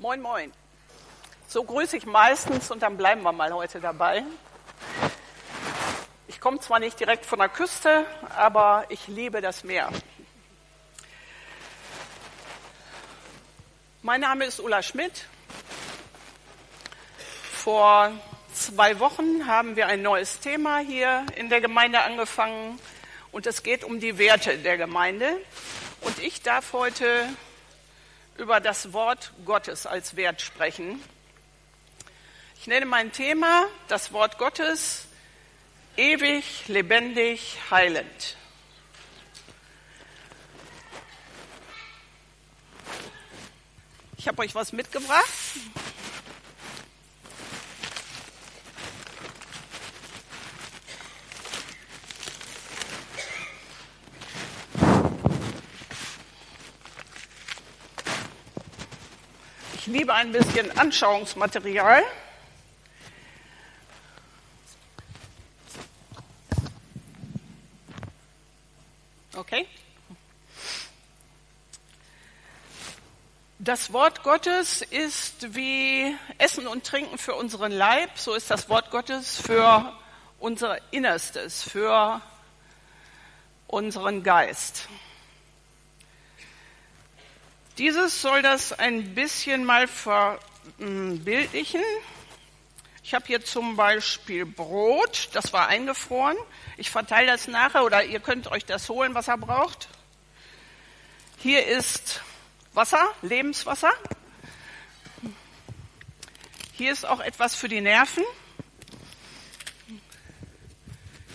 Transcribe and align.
Moin, 0.00 0.20
moin. 0.20 0.52
So 1.48 1.64
grüße 1.64 1.96
ich 1.96 2.06
meistens 2.06 2.70
und 2.70 2.84
dann 2.84 2.96
bleiben 2.96 3.22
wir 3.22 3.32
mal 3.32 3.52
heute 3.52 3.80
dabei. 3.80 4.22
Ich 6.28 6.40
komme 6.40 6.60
zwar 6.60 6.78
nicht 6.78 7.00
direkt 7.00 7.26
von 7.26 7.40
der 7.40 7.48
Küste, 7.48 8.06
aber 8.36 8.84
ich 8.90 9.08
liebe 9.08 9.40
das 9.40 9.64
Meer. 9.64 9.90
Mein 14.02 14.20
Name 14.20 14.44
ist 14.44 14.60
Ulla 14.60 14.84
Schmidt. 14.84 15.26
Vor 17.52 18.12
zwei 18.54 19.00
Wochen 19.00 19.48
haben 19.48 19.74
wir 19.74 19.88
ein 19.88 20.02
neues 20.02 20.38
Thema 20.38 20.78
hier 20.78 21.26
in 21.34 21.48
der 21.48 21.60
Gemeinde 21.60 22.02
angefangen 22.02 22.78
und 23.32 23.48
es 23.48 23.64
geht 23.64 23.82
um 23.82 23.98
die 23.98 24.16
Werte 24.16 24.58
der 24.58 24.76
Gemeinde. 24.76 25.28
Und 26.02 26.20
ich 26.20 26.40
darf 26.42 26.72
heute 26.72 27.28
über 28.38 28.60
das 28.60 28.92
Wort 28.92 29.32
Gottes 29.44 29.84
als 29.84 30.16
Wert 30.16 30.40
sprechen. 30.40 31.02
Ich 32.60 32.66
nenne 32.68 32.86
mein 32.86 33.12
Thema 33.12 33.66
das 33.88 34.12
Wort 34.12 34.38
Gottes 34.38 35.06
ewig, 35.96 36.68
lebendig, 36.68 37.58
heilend. 37.70 38.36
Ich 44.16 44.28
habe 44.28 44.42
euch 44.42 44.54
was 44.54 44.72
mitgebracht. 44.72 45.28
Liebe 59.88 60.14
ein 60.14 60.32
bisschen 60.32 60.76
Anschauungsmaterial. 60.78 62.02
Okay. 69.34 69.66
Das 73.58 73.92
Wort 73.92 74.22
Gottes 74.22 74.82
ist 74.82 75.54
wie 75.54 76.14
Essen 76.38 76.66
und 76.66 76.84
Trinken 76.84 77.18
für 77.18 77.34
unseren 77.34 77.72
Leib, 77.72 78.10
so 78.16 78.34
ist 78.34 78.50
das 78.50 78.68
Wort 78.68 78.90
Gottes 78.90 79.40
für 79.40 79.92
unser 80.38 80.78
Innerstes, 80.92 81.62
für 81.62 82.20
unseren 83.66 84.22
Geist. 84.22 84.88
Dieses 87.78 88.20
soll 88.20 88.42
das 88.42 88.72
ein 88.72 89.14
bisschen 89.14 89.64
mal 89.64 89.86
verbildlichen. 89.86 91.84
Ich 93.04 93.14
habe 93.14 93.24
hier 93.26 93.44
zum 93.44 93.76
Beispiel 93.76 94.44
Brot, 94.44 95.28
das 95.32 95.52
war 95.52 95.68
eingefroren. 95.68 96.36
Ich 96.76 96.90
verteile 96.90 97.28
das 97.28 97.46
nachher 97.46 97.84
oder 97.84 98.04
ihr 98.04 98.18
könnt 98.18 98.48
euch 98.50 98.64
das 98.64 98.88
holen, 98.88 99.14
was 99.14 99.28
ihr 99.28 99.36
braucht. 99.36 99.88
Hier 101.38 101.64
ist 101.66 102.20
Wasser, 102.74 103.14
Lebenswasser. 103.22 103.92
Hier 106.72 106.90
ist 106.90 107.06
auch 107.06 107.20
etwas 107.20 107.54
für 107.54 107.68
die 107.68 107.80
Nerven. 107.80 108.24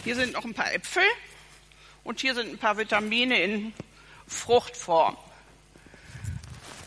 Hier 0.03 0.16
sind 0.16 0.33
noch 0.33 0.44
ein 0.44 0.53
paar 0.53 0.73
Äpfel 0.73 1.03
und 2.03 2.19
hier 2.19 2.36
sind 2.36 2.52
ein 2.52 2.58
paar 2.58 2.77
Vitamine 2.77 3.41
in 3.41 3.73
Fruchtform. 4.27 5.17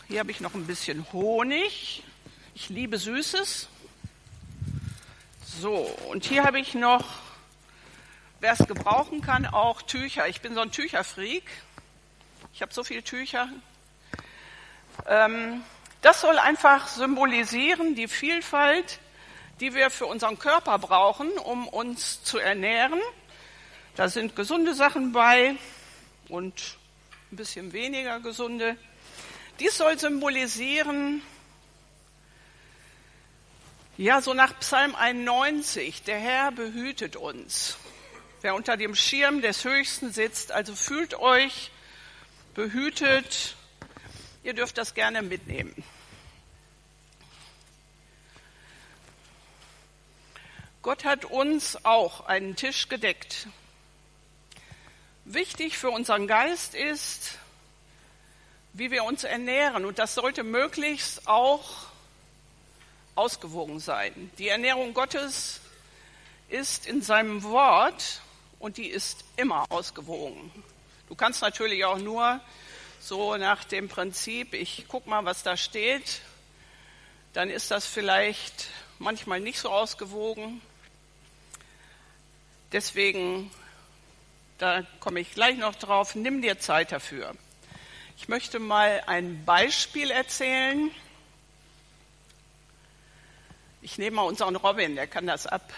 Hier 0.09 0.21
habe 0.21 0.31
ich 0.31 0.39
noch 0.39 0.53
ein 0.53 0.65
bisschen 0.65 1.05
Honig. 1.11 2.01
Ich 2.55 2.69
liebe 2.69 2.97
Süßes. 2.97 3.67
So, 5.59 5.73
und 6.09 6.23
hier 6.23 6.45
habe 6.45 6.61
ich 6.61 6.75
noch, 6.75 7.03
wer 8.39 8.53
es 8.53 8.65
gebrauchen 8.65 9.19
kann, 9.19 9.45
auch 9.45 9.81
Tücher. 9.81 10.29
Ich 10.29 10.39
bin 10.39 10.53
so 10.53 10.61
ein 10.61 10.71
Tücherfreak. 10.71 11.43
Ich 12.53 12.61
habe 12.61 12.73
so 12.73 12.85
viele 12.85 13.03
Tücher. 13.03 13.49
Ähm, 15.07 15.61
das 16.01 16.21
soll 16.21 16.39
einfach 16.39 16.87
symbolisieren 16.87 17.93
die 17.95 18.07
Vielfalt, 18.07 18.99
die 19.59 19.75
wir 19.75 19.89
für 19.89 20.05
unseren 20.05 20.39
Körper 20.39 20.79
brauchen, 20.79 21.31
um 21.31 21.67
uns 21.67 22.23
zu 22.23 22.37
ernähren. 22.37 23.01
Da 23.97 24.07
sind 24.07 24.37
gesunde 24.37 24.73
Sachen 24.73 25.11
bei 25.11 25.57
und 26.29 26.77
ein 27.29 27.35
bisschen 27.35 27.73
weniger 27.73 28.21
gesunde. 28.21 28.77
Dies 29.59 29.75
soll 29.75 29.97
symbolisieren, 29.97 31.23
ja, 33.97 34.21
so 34.21 34.35
nach 34.35 34.59
Psalm 34.59 34.93
91, 34.93 36.03
der 36.03 36.19
Herr 36.19 36.51
behütet 36.51 37.15
uns. 37.15 37.77
Wer 38.41 38.53
unter 38.53 38.77
dem 38.77 38.93
Schirm 38.93 39.41
des 39.41 39.63
Höchsten 39.63 40.13
sitzt, 40.13 40.51
also 40.51 40.75
fühlt 40.75 41.15
euch 41.15 41.71
behütet. 42.53 43.55
Ihr 44.43 44.53
dürft 44.53 44.77
das 44.77 44.93
gerne 44.93 45.23
mitnehmen. 45.23 45.73
Gott 50.83 51.03
hat 51.03 51.25
uns 51.25 51.83
auch 51.83 52.27
einen 52.27 52.55
Tisch 52.55 52.89
gedeckt. 52.89 53.47
Wichtig 55.25 55.79
für 55.79 55.89
unseren 55.89 56.27
Geist 56.27 56.75
ist, 56.75 57.39
wie 58.73 58.91
wir 58.91 59.03
uns 59.03 59.23
ernähren. 59.23 59.85
Und 59.85 59.99
das 59.99 60.15
sollte 60.15 60.43
möglichst 60.43 61.27
auch 61.27 61.87
ausgewogen 63.15 63.79
sein. 63.79 64.31
Die 64.37 64.47
Ernährung 64.47 64.93
Gottes 64.93 65.59
ist 66.49 66.85
in 66.85 67.01
seinem 67.01 67.43
Wort 67.43 68.21
und 68.59 68.77
die 68.77 68.87
ist 68.87 69.25
immer 69.35 69.65
ausgewogen. 69.69 70.51
Du 71.09 71.15
kannst 71.15 71.41
natürlich 71.41 71.83
auch 71.85 71.97
nur 71.97 72.39
so 72.99 73.37
nach 73.37 73.63
dem 73.63 73.89
Prinzip, 73.89 74.53
ich 74.53 74.85
guck 74.87 75.07
mal, 75.07 75.25
was 75.25 75.43
da 75.43 75.57
steht, 75.57 76.21
dann 77.33 77.49
ist 77.49 77.71
das 77.71 77.85
vielleicht 77.85 78.67
manchmal 78.99 79.39
nicht 79.39 79.59
so 79.59 79.69
ausgewogen. 79.69 80.61
Deswegen, 82.71 83.51
da 84.57 84.83
komme 84.99 85.21
ich 85.21 85.33
gleich 85.33 85.57
noch 85.57 85.75
drauf, 85.75 86.15
nimm 86.15 86.41
dir 86.41 86.59
Zeit 86.59 86.91
dafür. 86.91 87.33
Ich 88.19 88.27
möchte 88.27 88.57
mal 88.57 89.03
ein 89.05 89.45
Beispiel 89.45 90.09
erzählen. 90.09 90.89
Ich 93.83 93.99
nehme 93.99 94.15
mal 94.15 94.23
unseren 94.23 94.55
Robin, 94.55 94.95
der 94.95 95.05
kann 95.05 95.27
das 95.27 95.45
ab. 95.45 95.71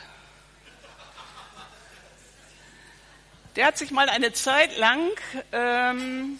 Der 3.57 3.65
hat 3.65 3.77
sich 3.77 3.91
mal 3.91 4.07
eine 4.07 4.31
Zeit 4.31 4.77
lang 4.77 5.09
ähm, 5.51 6.39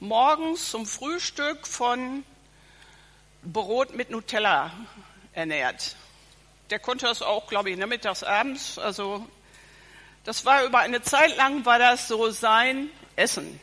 morgens 0.00 0.70
zum 0.70 0.86
Frühstück 0.86 1.64
von 1.64 2.24
Brot 3.44 3.94
mit 3.94 4.10
Nutella 4.10 4.72
ernährt. 5.34 5.94
Der 6.70 6.80
konnte 6.80 7.06
das 7.06 7.22
auch, 7.22 7.46
glaube 7.46 7.70
ich, 7.70 7.78
nachmittags, 7.78 8.24
abends. 8.24 8.76
Also 8.76 9.24
das 10.24 10.44
war 10.44 10.64
über 10.64 10.80
eine 10.80 11.00
Zeit 11.00 11.36
lang 11.36 11.64
war 11.64 11.78
das 11.78 12.08
so 12.08 12.28
sein 12.30 12.90
Essen. 13.14 13.60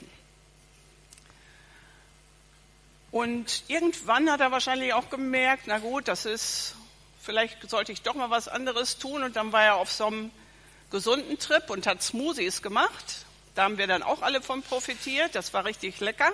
Und 3.15 3.63
irgendwann 3.69 4.29
hat 4.29 4.41
er 4.41 4.51
wahrscheinlich 4.51 4.91
auch 4.91 5.09
gemerkt, 5.09 5.67
na 5.67 5.77
gut, 5.77 6.09
das 6.09 6.25
ist, 6.25 6.75
vielleicht 7.21 7.69
sollte 7.69 7.93
ich 7.93 8.01
doch 8.01 8.13
mal 8.13 8.29
was 8.29 8.49
anderes 8.49 8.97
tun. 8.97 9.23
Und 9.23 9.37
dann 9.37 9.53
war 9.53 9.63
er 9.63 9.75
auf 9.75 9.89
so 9.89 10.07
einem 10.07 10.31
gesunden 10.91 11.39
Trip 11.39 11.69
und 11.69 11.87
hat 11.87 12.03
Smoothies 12.03 12.61
gemacht. 12.61 13.25
Da 13.55 13.63
haben 13.63 13.77
wir 13.77 13.87
dann 13.87 14.03
auch 14.03 14.21
alle 14.21 14.41
von 14.41 14.61
profitiert. 14.63 15.33
Das 15.33 15.53
war 15.53 15.63
richtig 15.63 16.01
lecker. 16.01 16.29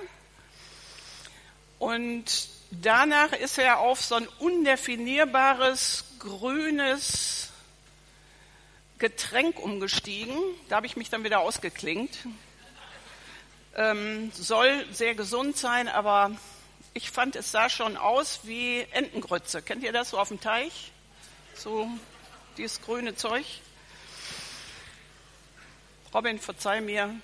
Und 1.78 2.50
danach 2.72 3.31
ist 3.34 3.59
er 3.59 3.78
auf 3.78 4.02
so 4.02 4.16
ein 4.16 4.28
undefinierbares, 4.40 6.05
grünes 6.17 7.52
Getränk 8.97 9.59
umgestiegen. 9.59 10.35
Da 10.67 10.78
habe 10.78 10.88
ich 10.88 10.97
mich 10.97 11.11
dann 11.11 11.23
wieder 11.23 11.41
ausgeklingt. 11.41 12.17
Ähm, 13.76 14.32
soll 14.32 14.84
sehr 14.91 15.14
gesund 15.14 15.58
sein, 15.58 15.88
aber 15.88 16.32
ich 16.93 17.09
fand, 17.09 17.35
es 17.35 17.52
sah 17.52 17.70
schon 17.70 17.97
aus 17.97 18.41
wie 18.43 18.82
Entengrütze. 18.91 19.61
Kennt 19.61 19.84
ihr 19.84 19.93
das 19.93 20.09
so 20.09 20.20
auf 20.20 20.28
dem 20.28 20.41
Teich? 20.41 20.91
So 21.53 21.88
dieses 22.58 22.82
grüne 22.82 23.16
Zeug. 23.16 23.46
Robin, 26.14 26.40
verzeih 26.40 26.82
mir. 26.82 27.16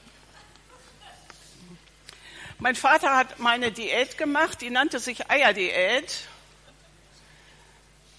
Mein 2.60 2.76
Vater 2.76 3.16
hat 3.16 3.40
meine 3.40 3.72
Diät 3.72 4.18
gemacht, 4.18 4.62
die 4.62 4.70
nannte 4.70 5.00
sich 5.00 5.30
Eierdiät. 5.30 6.22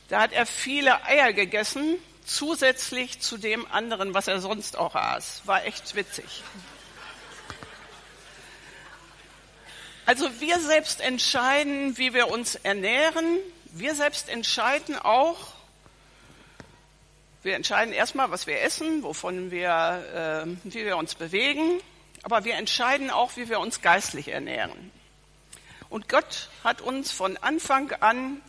Da 0.08 0.20
hat 0.20 0.32
er 0.32 0.46
viele 0.46 1.04
Eier 1.04 1.32
gegessen, 1.32 1.96
zusätzlich 2.24 3.20
zu 3.20 3.38
dem 3.38 3.66
anderen, 3.72 4.14
was 4.14 4.28
er 4.28 4.40
sonst 4.40 4.76
auch 4.76 4.94
aß. 4.94 5.42
War 5.46 5.64
echt 5.64 5.94
witzig. 5.94 6.42
Also 10.08 10.40
wir 10.40 10.58
selbst 10.58 11.02
entscheiden, 11.02 11.98
wie 11.98 12.14
wir 12.14 12.30
uns 12.30 12.54
ernähren. 12.54 13.40
Wir 13.66 13.94
selbst 13.94 14.30
entscheiden 14.30 14.98
auch, 14.98 15.52
wir 17.42 17.54
entscheiden 17.54 17.92
erstmal, 17.92 18.30
was 18.30 18.46
wir 18.46 18.62
essen, 18.62 19.02
wovon 19.02 19.50
wir, 19.50 20.46
äh, 20.46 20.72
wie 20.72 20.86
wir 20.86 20.96
uns 20.96 21.14
bewegen, 21.14 21.82
aber 22.22 22.44
wir 22.44 22.54
entscheiden 22.54 23.10
auch, 23.10 23.36
wie 23.36 23.50
wir 23.50 23.60
uns 23.60 23.82
geistlich 23.82 24.28
ernähren. 24.28 24.90
Und 25.90 26.08
Gott 26.08 26.48
hat 26.64 26.80
uns 26.80 27.12
von 27.12 27.36
Anfang 27.36 27.92
an 28.00 28.40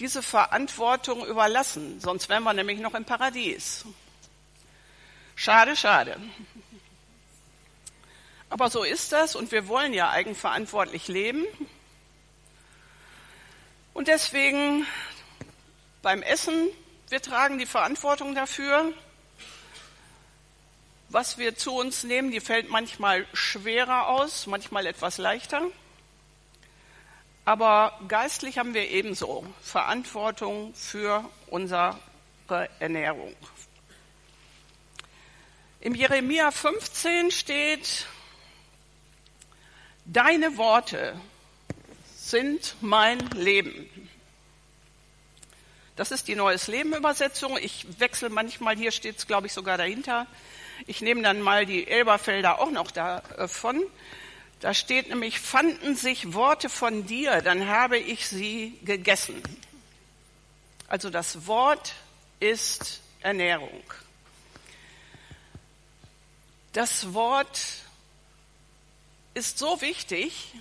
diese 0.00 0.20
Verantwortung 0.20 1.24
überlassen, 1.24 2.00
sonst 2.00 2.28
wären 2.28 2.42
wir 2.42 2.54
nämlich 2.54 2.80
noch 2.80 2.94
im 2.94 3.04
Paradies. 3.04 3.84
Schade, 5.36 5.76
schade. 5.76 6.16
Aber 8.50 8.70
so 8.70 8.82
ist 8.82 9.12
das 9.12 9.36
und 9.36 9.52
wir 9.52 9.68
wollen 9.68 9.92
ja 9.92 10.10
eigenverantwortlich 10.10 11.08
leben. 11.08 11.44
Und 13.92 14.08
deswegen 14.08 14.86
beim 16.02 16.22
Essen, 16.22 16.68
wir 17.08 17.20
tragen 17.20 17.58
die 17.58 17.66
Verantwortung 17.66 18.34
dafür. 18.34 18.92
Was 21.10 21.38
wir 21.38 21.56
zu 21.56 21.74
uns 21.74 22.04
nehmen, 22.04 22.30
die 22.30 22.40
fällt 22.40 22.68
manchmal 22.68 23.26
schwerer 23.32 24.08
aus, 24.08 24.46
manchmal 24.46 24.86
etwas 24.86 25.18
leichter. 25.18 25.62
Aber 27.44 27.98
geistlich 28.08 28.58
haben 28.58 28.74
wir 28.74 28.90
ebenso 28.90 29.46
Verantwortung 29.62 30.74
für 30.74 31.24
unsere 31.46 31.98
Ernährung. 32.78 33.34
Im 35.80 35.94
Jeremia 35.94 36.50
15 36.50 37.30
steht, 37.30 38.06
Deine 40.10 40.56
Worte 40.56 41.20
sind 42.16 42.76
mein 42.80 43.18
Leben. 43.32 44.08
Das 45.96 46.12
ist 46.12 46.28
die 46.28 46.34
Neues 46.34 46.66
Leben 46.66 46.94
Übersetzung. 46.94 47.58
Ich 47.60 48.00
wechsle 48.00 48.30
manchmal, 48.30 48.74
hier 48.74 48.90
steht 48.90 49.18
es, 49.18 49.26
glaube 49.26 49.48
ich, 49.48 49.52
sogar 49.52 49.76
dahinter. 49.76 50.26
Ich 50.86 51.02
nehme 51.02 51.20
dann 51.20 51.42
mal 51.42 51.66
die 51.66 51.86
Elberfelder 51.86 52.58
auch 52.58 52.70
noch 52.70 52.90
davon. 52.90 53.84
Da 54.60 54.72
steht 54.72 55.10
nämlich, 55.10 55.40
fanden 55.40 55.94
sich 55.94 56.32
Worte 56.32 56.70
von 56.70 57.04
dir, 57.04 57.42
dann 57.42 57.66
habe 57.66 57.98
ich 57.98 58.28
sie 58.28 58.78
gegessen. 58.84 59.42
Also 60.88 61.10
das 61.10 61.46
Wort 61.46 61.92
ist 62.40 63.02
Ernährung. 63.20 63.82
Das 66.72 67.12
Wort 67.12 67.60
ist 69.38 69.56
so 69.56 69.80
wichtig. 69.80 70.52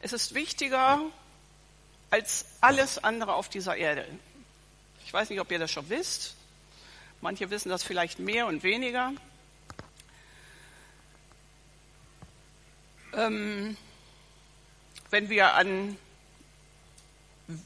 Es 0.00 0.12
ist 0.12 0.34
wichtiger 0.34 1.00
als 2.10 2.44
alles 2.60 2.98
andere 2.98 3.34
auf 3.34 3.48
dieser 3.48 3.76
Erde. 3.76 4.04
Ich 5.06 5.12
weiß 5.12 5.30
nicht, 5.30 5.40
ob 5.40 5.50
ihr 5.52 5.60
das 5.60 5.70
schon 5.70 5.88
wisst. 5.88 6.34
Manche 7.20 7.50
wissen 7.50 7.68
das 7.68 7.84
vielleicht 7.84 8.18
mehr 8.18 8.48
und 8.48 8.64
weniger. 8.64 9.12
Ähm, 13.14 13.76
wenn 15.10 15.28
wir 15.28 15.54
an 15.54 15.96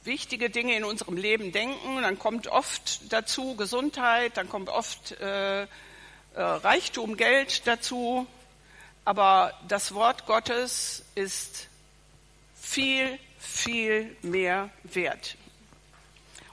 wichtige 0.04 0.50
Dinge 0.50 0.76
in 0.76 0.84
unserem 0.84 1.16
Leben 1.16 1.52
denken, 1.52 2.02
dann 2.02 2.18
kommt 2.18 2.48
oft 2.48 3.10
dazu 3.10 3.56
Gesundheit, 3.56 4.36
dann 4.36 4.50
kommt 4.50 4.68
oft 4.68 5.12
äh, 5.20 5.62
äh, 5.62 5.66
Reichtum, 6.34 7.16
Geld 7.16 7.66
dazu, 7.66 8.26
aber 9.04 9.52
das 9.68 9.94
Wort 9.94 10.26
Gottes 10.26 11.04
ist 11.14 11.68
viel, 12.54 13.18
viel 13.38 14.16
mehr 14.22 14.70
wert. 14.84 15.36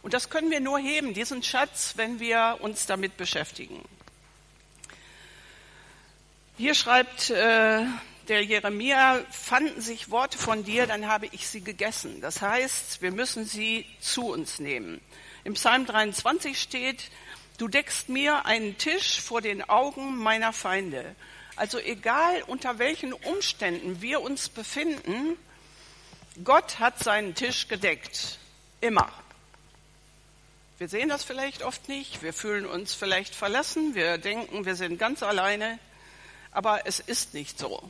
Und 0.02 0.14
das 0.14 0.30
können 0.30 0.50
wir 0.50 0.60
nur 0.60 0.80
heben, 0.80 1.14
diesen 1.14 1.44
Schatz, 1.44 1.94
wenn 1.96 2.20
wir 2.20 2.58
uns 2.62 2.86
damit 2.86 3.18
beschäftigen. 3.18 3.84
Hier 6.58 6.74
schreibt 6.74 7.30
äh, 7.30 7.86
der 8.28 8.44
Jeremia, 8.44 9.20
fanden 9.32 9.82
sich 9.82 10.10
Worte 10.10 10.38
von 10.38 10.64
dir, 10.64 10.88
dann 10.88 11.08
habe 11.08 11.28
ich 11.32 11.48
sie 11.48 11.62
gegessen. 11.62 12.22
Das 12.22 12.42
heißt, 12.42 13.02
wir 13.02 13.12
müssen 13.12 13.46
sie 13.46 13.86
zu 14.00 14.28
uns 14.28 14.60
nehmen. 14.60 15.02
Im 15.44 15.54
Psalm 15.54 15.86
23 15.86 16.60
steht, 16.60 17.12
du 17.58 17.68
deckst 17.68 18.10
mir 18.10 18.46
einen 18.46 18.78
Tisch 18.78 19.22
vor 19.22 19.42
den 19.42 19.68
Augen 19.68 20.18
meiner 20.18 20.54
Feinde. 20.54 21.16
Also 21.60 21.78
egal 21.78 22.42
unter 22.44 22.80
welchen 22.80 23.12
Umständen 23.12 24.02
wir 24.02 24.22
uns 24.22 24.48
befinden, 24.48 25.38
Gott 26.46 26.80
hat 26.80 27.00
seinen 27.00 27.36
Tisch 27.36 27.68
gedeckt. 27.68 28.40
Immer. 28.80 29.12
Wir 30.78 30.88
sehen 30.88 31.10
das 31.10 31.26
vielleicht 31.26 31.62
oft 31.64 31.90
nicht, 31.90 32.24
wir 32.24 32.32
fühlen 32.32 32.66
uns 32.66 32.94
vielleicht 32.94 33.36
verlassen, 33.36 33.94
wir 33.94 34.18
denken, 34.18 34.66
wir 34.66 34.78
sind 34.78 34.98
ganz 34.98 35.22
alleine, 35.22 35.80
aber 36.54 36.88
es 36.88 37.02
ist 37.02 37.34
nicht 37.34 37.60
so. 37.60 37.84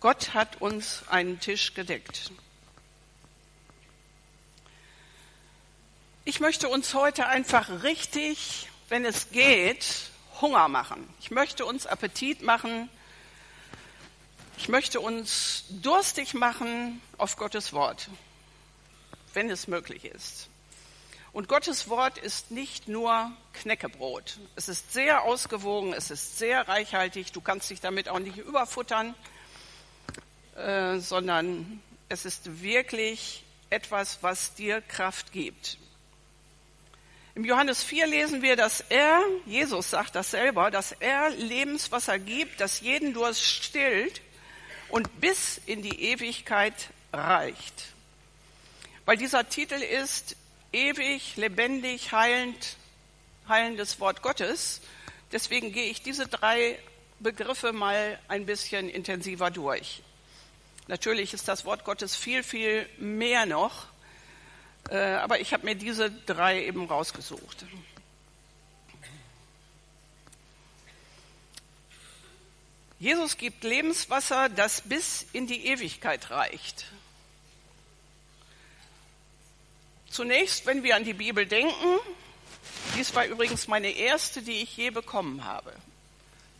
Gott 0.00 0.34
hat 0.34 0.60
uns 0.60 1.04
einen 1.06 1.38
Tisch 1.38 1.74
gedeckt. 1.74 2.32
Ich 6.24 6.40
möchte 6.40 6.68
uns 6.68 6.92
heute 6.94 7.28
einfach 7.28 7.84
richtig, 7.84 8.68
wenn 8.88 9.04
es 9.04 9.30
geht, 9.30 10.10
Hunger 10.42 10.68
machen. 10.68 11.08
Ich 11.20 11.30
möchte 11.30 11.64
uns 11.64 11.86
Appetit 11.86 12.42
machen. 12.42 12.90
Ich 14.58 14.68
möchte 14.68 15.00
uns 15.00 15.64
durstig 15.70 16.34
machen 16.34 17.00
auf 17.16 17.36
Gottes 17.36 17.72
Wort, 17.72 18.10
wenn 19.32 19.48
es 19.48 19.66
möglich 19.68 20.04
ist. 20.04 20.48
Und 21.32 21.48
Gottes 21.48 21.88
Wort 21.88 22.18
ist 22.18 22.50
nicht 22.50 22.88
nur 22.88 23.32
Knäckebrot. 23.54 24.38
Es 24.54 24.68
ist 24.68 24.92
sehr 24.92 25.22
ausgewogen, 25.22 25.94
es 25.94 26.10
ist 26.10 26.36
sehr 26.38 26.68
reichhaltig. 26.68 27.32
Du 27.32 27.40
kannst 27.40 27.70
dich 27.70 27.80
damit 27.80 28.10
auch 28.10 28.18
nicht 28.18 28.36
überfuttern, 28.36 29.14
äh, 30.56 30.98
sondern 30.98 31.80
es 32.10 32.26
ist 32.26 32.60
wirklich 32.60 33.44
etwas, 33.70 34.22
was 34.22 34.54
dir 34.54 34.82
Kraft 34.82 35.32
gibt. 35.32 35.78
Im 37.34 37.44
Johannes 37.46 37.82
4 37.82 38.06
lesen 38.08 38.42
wir, 38.42 38.56
dass 38.56 38.82
er, 38.90 39.22
Jesus 39.46 39.88
sagt 39.88 40.14
das 40.14 40.32
selber, 40.32 40.70
dass 40.70 40.92
er 40.92 41.30
Lebenswasser 41.30 42.18
gibt, 42.18 42.60
das 42.60 42.80
jeden 42.80 43.14
Durst 43.14 43.42
stillt 43.42 44.20
und 44.90 45.20
bis 45.20 45.58
in 45.64 45.80
die 45.80 46.02
Ewigkeit 46.10 46.74
reicht. 47.10 47.92
Weil 49.06 49.16
dieser 49.16 49.48
Titel 49.48 49.76
ist 49.82 50.36
ewig, 50.72 51.36
lebendig, 51.36 52.12
heilend, 52.12 52.76
heilendes 53.48 53.98
Wort 53.98 54.20
Gottes. 54.20 54.82
Deswegen 55.32 55.72
gehe 55.72 55.90
ich 55.90 56.02
diese 56.02 56.28
drei 56.28 56.78
Begriffe 57.18 57.72
mal 57.72 58.18
ein 58.28 58.44
bisschen 58.44 58.90
intensiver 58.90 59.50
durch. 59.50 60.02
Natürlich 60.86 61.32
ist 61.32 61.48
das 61.48 61.64
Wort 61.64 61.84
Gottes 61.84 62.14
viel, 62.14 62.42
viel 62.42 62.86
mehr 62.98 63.46
noch. 63.46 63.86
Äh, 64.92 65.14
aber 65.14 65.40
ich 65.40 65.54
habe 65.54 65.64
mir 65.64 65.74
diese 65.74 66.10
drei 66.10 66.66
eben 66.66 66.84
rausgesucht. 66.84 67.64
Jesus 72.98 73.38
gibt 73.38 73.64
Lebenswasser, 73.64 74.50
das 74.50 74.82
bis 74.82 75.26
in 75.32 75.46
die 75.46 75.66
Ewigkeit 75.66 76.30
reicht. 76.30 76.92
Zunächst, 80.10 80.66
wenn 80.66 80.82
wir 80.82 80.94
an 80.94 81.04
die 81.04 81.14
Bibel 81.14 81.46
denken, 81.46 81.98
dies 82.94 83.14
war 83.14 83.24
übrigens 83.24 83.68
meine 83.68 83.92
erste, 83.92 84.42
die 84.42 84.60
ich 84.62 84.76
je 84.76 84.90
bekommen 84.90 85.44
habe. 85.44 85.72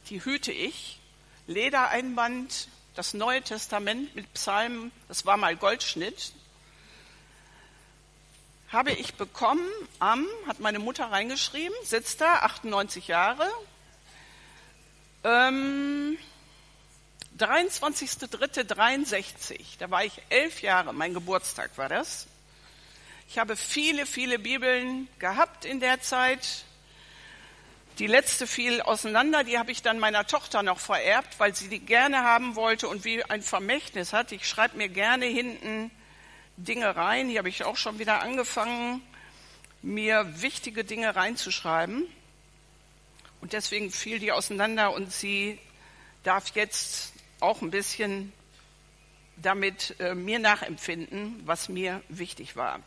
Die 0.09 0.25
hüte 0.25 0.53
ich, 0.53 0.99
Ledereinband, 1.47 2.69
das 2.95 3.13
Neue 3.13 3.43
Testament 3.43 4.17
mit 4.17 4.33
Psalmen, 4.33 4.91
das 5.09 5.27
war 5.27 5.37
mal 5.37 5.55
Goldschnitt, 5.55 6.33
habe 8.73 8.93
ich 8.93 9.15
bekommen 9.15 9.69
am, 9.99 10.27
hat 10.47 10.61
meine 10.61 10.79
Mutter 10.79 11.11
reingeschrieben, 11.11 11.75
sitzt 11.85 12.23
da, 12.23 12.37
98 12.37 13.09
Jahre, 13.09 13.47
ähm, 15.25 16.17
23.03.63, 17.39 19.61
da 19.79 19.91
war 19.91 20.05
ich 20.05 20.23
elf 20.31 20.63
Jahre, 20.63 20.95
mein 20.95 21.15
Geburtstag 21.15 21.71
war 21.77 21.89
das. 21.89 22.27
Ich 23.29 23.39
habe 23.39 23.57
viele, 23.57 24.07
viele 24.07 24.39
Bibeln 24.39 25.09
gehabt 25.19 25.65
in 25.65 25.81
der 25.81 26.03
Zeit. 26.03 26.65
Die 27.99 28.07
letzte 28.07 28.47
fiel 28.47 28.83
auseinander, 28.83 29.45
die 29.45 29.59
habe 29.59 29.71
ich 29.71 29.83
dann 29.83 29.99
meiner 29.99 30.27
Tochter 30.27 30.63
noch 30.63 30.81
vererbt, 30.81 31.39
weil 31.39 31.55
sie 31.55 31.69
die 31.69 31.81
gerne 31.81 32.25
haben 32.25 32.57
wollte 32.57 32.89
und 32.89 33.05
wie 33.05 33.25
ein 33.25 33.43
Vermächtnis 33.43 34.13
hat. 34.13 34.33
Ich 34.33 34.49
schreibe 34.49 34.77
mir 34.77 34.89
gerne 34.89 35.27
hinten 35.27 35.91
Dinge 36.57 36.95
rein. 36.97 37.29
Hier 37.29 37.39
habe 37.39 37.49
ich 37.49 37.65
auch 37.65 37.77
schon 37.77 37.99
wieder 37.99 38.21
angefangen, 38.21 39.03
mir 39.83 40.41
wichtige 40.43 40.85
Dinge 40.85 41.15
reinzuschreiben. 41.15 42.07
Und 43.41 43.53
deswegen 43.53 43.91
fiel 43.91 44.19
die 44.19 44.33
auseinander 44.33 44.93
und 44.93 45.13
sie 45.13 45.59
darf 46.23 46.55
jetzt 46.55 47.13
auch 47.41 47.61
ein 47.61 47.71
bisschen 47.71 48.33
damit 49.37 49.97
äh, 49.99 50.15
mir 50.15 50.39
nachempfinden, 50.39 51.41
was 51.45 51.69
mir 51.69 52.03
wichtig 52.09 52.55
war. 52.55 52.81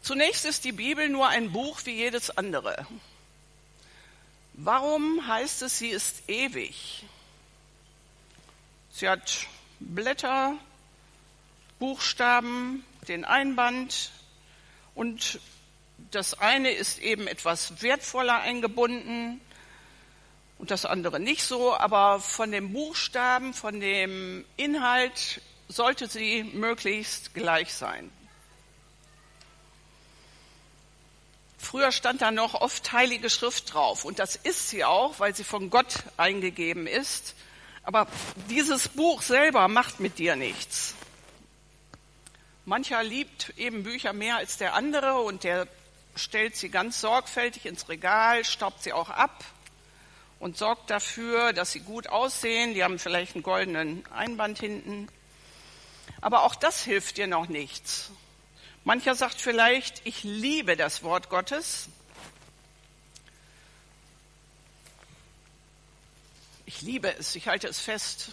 Zunächst 0.00 0.44
ist 0.44 0.64
die 0.64 0.72
Bibel 0.72 1.08
nur 1.08 1.28
ein 1.28 1.52
Buch 1.52 1.80
wie 1.84 1.94
jedes 1.94 2.30
andere. 2.30 2.86
Warum 4.54 5.26
heißt 5.26 5.62
es, 5.62 5.78
sie 5.78 5.88
ist 5.88 6.28
ewig? 6.28 7.04
Sie 8.90 9.08
hat 9.08 9.46
Blätter, 9.80 10.56
Buchstaben, 11.78 12.84
den 13.08 13.24
Einband 13.24 14.10
und 14.94 15.40
das 16.10 16.38
eine 16.38 16.70
ist 16.70 16.98
eben 16.98 17.26
etwas 17.26 17.82
wertvoller 17.82 18.40
eingebunden 18.40 19.40
und 20.58 20.70
das 20.70 20.86
andere 20.86 21.20
nicht 21.20 21.42
so, 21.42 21.76
aber 21.76 22.20
von 22.20 22.50
dem 22.50 22.72
Buchstaben, 22.72 23.52
von 23.54 23.80
dem 23.80 24.44
Inhalt 24.56 25.40
sollte 25.68 26.08
sie 26.08 26.44
möglichst 26.44 27.34
gleich 27.34 27.74
sein. 27.74 28.10
Früher 31.58 31.90
stand 31.90 32.22
da 32.22 32.30
noch 32.30 32.54
oft 32.54 32.92
Heilige 32.92 33.28
Schrift 33.28 33.74
drauf 33.74 34.04
und 34.04 34.18
das 34.18 34.36
ist 34.36 34.68
sie 34.68 34.84
auch, 34.84 35.18
weil 35.18 35.34
sie 35.34 35.44
von 35.44 35.68
Gott 35.68 36.04
eingegeben 36.16 36.86
ist. 36.86 37.34
Aber 37.82 38.06
dieses 38.48 38.88
Buch 38.88 39.22
selber 39.22 39.68
macht 39.68 40.00
mit 40.00 40.18
dir 40.18 40.36
nichts. 40.36 40.94
Mancher 42.66 43.04
liebt 43.04 43.56
eben 43.58 43.84
Bücher 43.84 44.12
mehr 44.12 44.38
als 44.38 44.56
der 44.58 44.74
andere 44.74 45.20
und 45.20 45.44
der 45.44 45.68
stellt 46.16 46.56
sie 46.56 46.68
ganz 46.68 47.00
sorgfältig 47.00 47.64
ins 47.64 47.88
Regal, 47.88 48.44
staubt 48.44 48.82
sie 48.82 48.92
auch 48.92 49.08
ab 49.08 49.44
und 50.40 50.56
sorgt 50.56 50.90
dafür, 50.90 51.52
dass 51.52 51.70
sie 51.70 51.78
gut 51.78 52.08
aussehen. 52.08 52.74
Die 52.74 52.82
haben 52.82 52.98
vielleicht 52.98 53.36
einen 53.36 53.44
goldenen 53.44 54.04
Einband 54.10 54.58
hinten. 54.58 55.06
Aber 56.20 56.42
auch 56.42 56.56
das 56.56 56.82
hilft 56.82 57.18
dir 57.18 57.28
noch 57.28 57.48
nichts. 57.48 58.10
Mancher 58.82 59.14
sagt 59.14 59.40
vielleicht, 59.40 60.04
ich 60.04 60.24
liebe 60.24 60.76
das 60.76 61.04
Wort 61.04 61.30
Gottes. 61.30 61.88
Ich 66.64 66.82
liebe 66.82 67.16
es, 67.16 67.36
ich 67.36 67.46
halte 67.46 67.68
es 67.68 67.78
fest. 67.78 68.32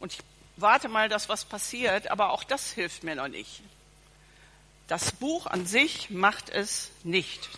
Und 0.00 0.14
ich 0.14 0.20
warte 0.62 0.88
mal, 0.88 1.08
dass 1.08 1.28
was 1.28 1.44
passiert, 1.44 2.10
aber 2.10 2.30
auch 2.30 2.44
das 2.44 2.72
hilft 2.72 3.04
mir 3.04 3.14
noch 3.14 3.28
nicht. 3.28 3.62
Das 4.88 5.12
Buch 5.12 5.46
an 5.46 5.66
sich 5.66 6.10
macht 6.10 6.50
es 6.50 6.90
nicht. 7.02 7.48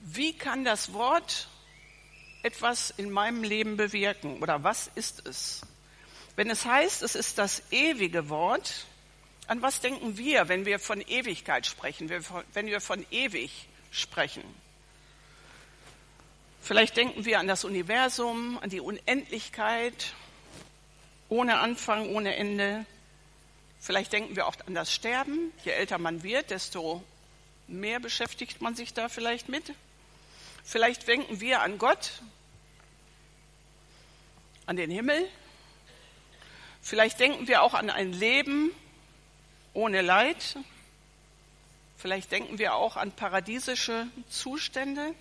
Wie 0.00 0.32
kann 0.32 0.64
das 0.64 0.92
Wort 0.92 1.48
etwas 2.42 2.90
in 2.90 3.10
meinem 3.10 3.44
Leben 3.44 3.76
bewirken? 3.76 4.42
Oder 4.42 4.64
was 4.64 4.90
ist 4.94 5.26
es? 5.26 5.62
Wenn 6.36 6.50
es 6.50 6.64
heißt, 6.64 7.02
es 7.02 7.14
ist 7.14 7.38
das 7.38 7.62
ewige 7.70 8.28
Wort, 8.28 8.86
an 9.46 9.62
was 9.62 9.80
denken 9.80 10.16
wir, 10.16 10.48
wenn 10.48 10.64
wir 10.64 10.78
von 10.78 11.00
Ewigkeit 11.00 11.66
sprechen, 11.66 12.08
wenn 12.08 12.66
wir 12.66 12.80
von 12.80 13.06
ewig 13.10 13.68
sprechen? 13.90 14.42
Vielleicht 16.60 16.96
denken 16.96 17.24
wir 17.24 17.40
an 17.40 17.48
das 17.48 17.64
Universum, 17.64 18.58
an 18.60 18.70
die 18.70 18.80
Unendlichkeit, 18.80 20.12
ohne 21.28 21.58
Anfang, 21.58 22.14
ohne 22.14 22.36
Ende. 22.36 22.84
Vielleicht 23.80 24.12
denken 24.12 24.36
wir 24.36 24.46
auch 24.46 24.56
an 24.66 24.74
das 24.74 24.92
Sterben. 24.92 25.52
Je 25.64 25.72
älter 25.72 25.98
man 25.98 26.22
wird, 26.22 26.50
desto 26.50 27.02
mehr 27.66 27.98
beschäftigt 27.98 28.60
man 28.60 28.74
sich 28.74 28.92
da 28.92 29.08
vielleicht 29.08 29.48
mit. 29.48 29.72
Vielleicht 30.64 31.08
denken 31.08 31.40
wir 31.40 31.62
an 31.62 31.78
Gott, 31.78 32.22
an 34.66 34.76
den 34.76 34.90
Himmel. 34.90 35.28
Vielleicht 36.82 37.20
denken 37.20 37.48
wir 37.48 37.62
auch 37.62 37.74
an 37.74 37.90
ein 37.90 38.12
Leben 38.12 38.70
ohne 39.72 40.02
Leid. 40.02 40.56
Vielleicht 41.96 42.30
denken 42.32 42.58
wir 42.58 42.74
auch 42.74 42.96
an 42.96 43.12
paradiesische 43.12 44.06
Zustände. 44.28 45.14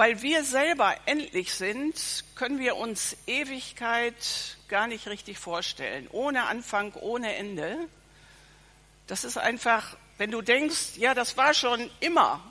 Weil 0.00 0.22
wir 0.22 0.44
selber 0.44 0.96
endlich 1.04 1.52
sind, 1.52 2.24
können 2.34 2.58
wir 2.58 2.76
uns 2.76 3.18
Ewigkeit 3.26 4.56
gar 4.68 4.86
nicht 4.86 5.08
richtig 5.08 5.38
vorstellen. 5.38 6.08
Ohne 6.10 6.44
Anfang, 6.44 6.94
ohne 6.94 7.36
Ende. 7.36 7.76
Das 9.08 9.24
ist 9.24 9.36
einfach, 9.36 9.98
wenn 10.16 10.30
du 10.30 10.40
denkst, 10.40 10.96
ja, 10.96 11.12
das 11.12 11.36
war 11.36 11.52
schon 11.52 11.90
immer. 12.00 12.42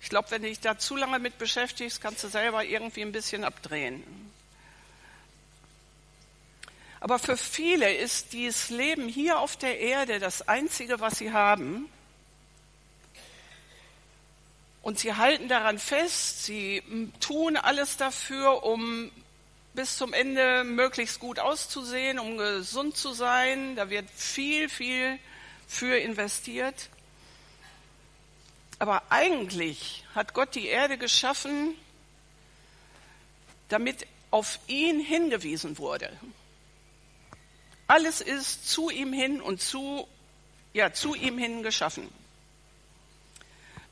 Ich 0.00 0.08
glaube, 0.08 0.32
wenn 0.32 0.42
du 0.42 0.48
dich 0.48 0.58
da 0.58 0.76
zu 0.76 0.96
lange 0.96 1.20
mit 1.20 1.38
beschäftigst, 1.38 2.00
kannst 2.00 2.24
du 2.24 2.28
selber 2.28 2.64
irgendwie 2.64 3.02
ein 3.02 3.12
bisschen 3.12 3.44
abdrehen. 3.44 4.02
Aber 6.98 7.20
für 7.20 7.36
viele 7.36 7.94
ist 7.94 8.32
dieses 8.32 8.70
Leben 8.70 9.06
hier 9.06 9.38
auf 9.38 9.56
der 9.56 9.78
Erde 9.78 10.18
das 10.18 10.48
Einzige, 10.48 10.98
was 10.98 11.16
sie 11.18 11.30
haben. 11.30 11.88
Und 14.84 14.98
sie 14.98 15.14
halten 15.14 15.48
daran 15.48 15.78
fest, 15.78 16.44
sie 16.44 16.82
tun 17.18 17.56
alles 17.56 17.96
dafür, 17.96 18.64
um 18.64 19.10
bis 19.72 19.96
zum 19.96 20.12
Ende 20.12 20.62
möglichst 20.62 21.20
gut 21.20 21.38
auszusehen, 21.38 22.18
um 22.18 22.36
gesund 22.36 22.94
zu 22.94 23.14
sein. 23.14 23.76
Da 23.76 23.88
wird 23.88 24.10
viel, 24.10 24.68
viel 24.68 25.18
für 25.66 25.96
investiert. 25.96 26.90
Aber 28.78 29.02
eigentlich 29.08 30.04
hat 30.14 30.34
Gott 30.34 30.54
die 30.54 30.66
Erde 30.66 30.98
geschaffen, 30.98 31.74
damit 33.70 34.06
auf 34.30 34.58
ihn 34.66 35.00
hingewiesen 35.00 35.78
wurde. 35.78 36.12
Alles 37.86 38.20
ist 38.20 38.68
zu 38.68 38.90
ihm 38.90 39.14
hin 39.14 39.40
und 39.40 39.62
zu, 39.62 40.06
ja, 40.74 40.92
zu 40.92 41.14
ihm 41.14 41.38
hin 41.38 41.62
geschaffen. 41.62 42.06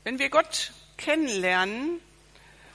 Wenn 0.03 0.19
wir 0.19 0.29
Gott 0.29 0.71
kennenlernen 0.97 1.99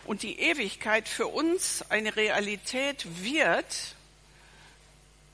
und 0.04 0.22
die 0.22 0.40
Ewigkeit 0.40 1.08
für 1.08 1.26
uns 1.26 1.84
eine 1.90 2.16
Realität 2.16 3.06
wird, 3.22 3.94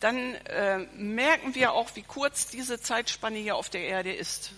dann 0.01 0.35
äh, 0.35 0.79
merken 0.97 1.55
wir 1.55 1.73
auch, 1.73 1.95
wie 1.95 2.03
kurz 2.03 2.49
diese 2.49 2.81
Zeitspanne 2.81 3.39
hier 3.39 3.57
auf 3.57 3.71
der 3.71 3.85
Erde 3.85 4.13
ist. 4.13 4.53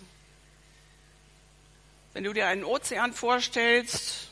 Wenn 2.15 2.25
du 2.25 2.33
dir 2.33 2.49
einen 2.49 2.65
Ozean 2.65 3.13
vorstellst 3.13 4.29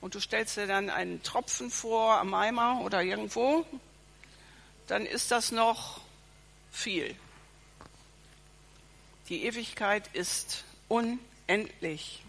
und 0.00 0.14
du 0.14 0.20
stellst 0.20 0.56
dir 0.56 0.66
dann 0.66 0.90
einen 0.90 1.22
Tropfen 1.22 1.70
vor 1.70 2.18
am 2.18 2.34
Eimer 2.34 2.80
oder 2.82 3.02
irgendwo, 3.02 3.64
dann 4.88 5.06
ist 5.06 5.30
das 5.30 5.52
noch 5.52 6.00
viel. 6.72 7.14
Die 9.28 9.44
Ewigkeit 9.44 10.10
ist 10.12 10.64
unendlich. 10.88 12.24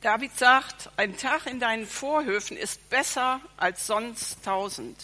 David 0.00 0.38
sagt, 0.38 0.90
ein 0.96 1.16
Tag 1.16 1.46
in 1.46 1.58
deinen 1.58 1.84
Vorhöfen 1.84 2.56
ist 2.56 2.88
besser 2.88 3.40
als 3.56 3.88
sonst 3.88 4.44
tausend. 4.44 4.96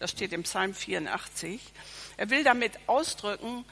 Das 0.00 0.10
steht 0.10 0.32
im 0.32 0.42
Psalm 0.42 0.74
84. 0.74 1.60
Er 2.16 2.28
will 2.28 2.42
damit 2.42 2.72
ausdrücken, 2.88 3.64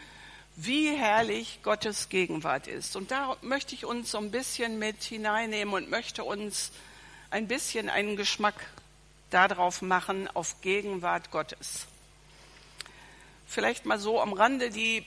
wie 0.55 0.95
herrlich 0.95 1.59
Gottes 1.65 2.09
Gegenwart 2.09 2.69
ist. 2.69 2.95
Und 2.95 3.11
da 3.11 3.37
möchte 3.43 3.75
ich 3.75 3.85
uns 3.85 4.13
so 4.13 4.19
ein 4.19 4.31
bisschen 4.31 4.79
mit 4.79 5.03
hineinnehmen 5.03 5.75
und 5.75 5.91
möchte 5.91 6.23
uns 6.23 6.71
ein 7.31 7.49
bisschen 7.49 7.91
einen 7.91 8.15
Geschmack 8.15 8.55
darauf 9.31 9.83
machen, 9.83 10.29
auf 10.35 10.61
Gegenwart 10.61 11.33
Gottes. 11.33 11.87
Vielleicht 13.49 13.87
mal 13.87 13.99
so 13.99 14.21
am 14.21 14.33
Rande 14.33 14.71
die 14.71 15.05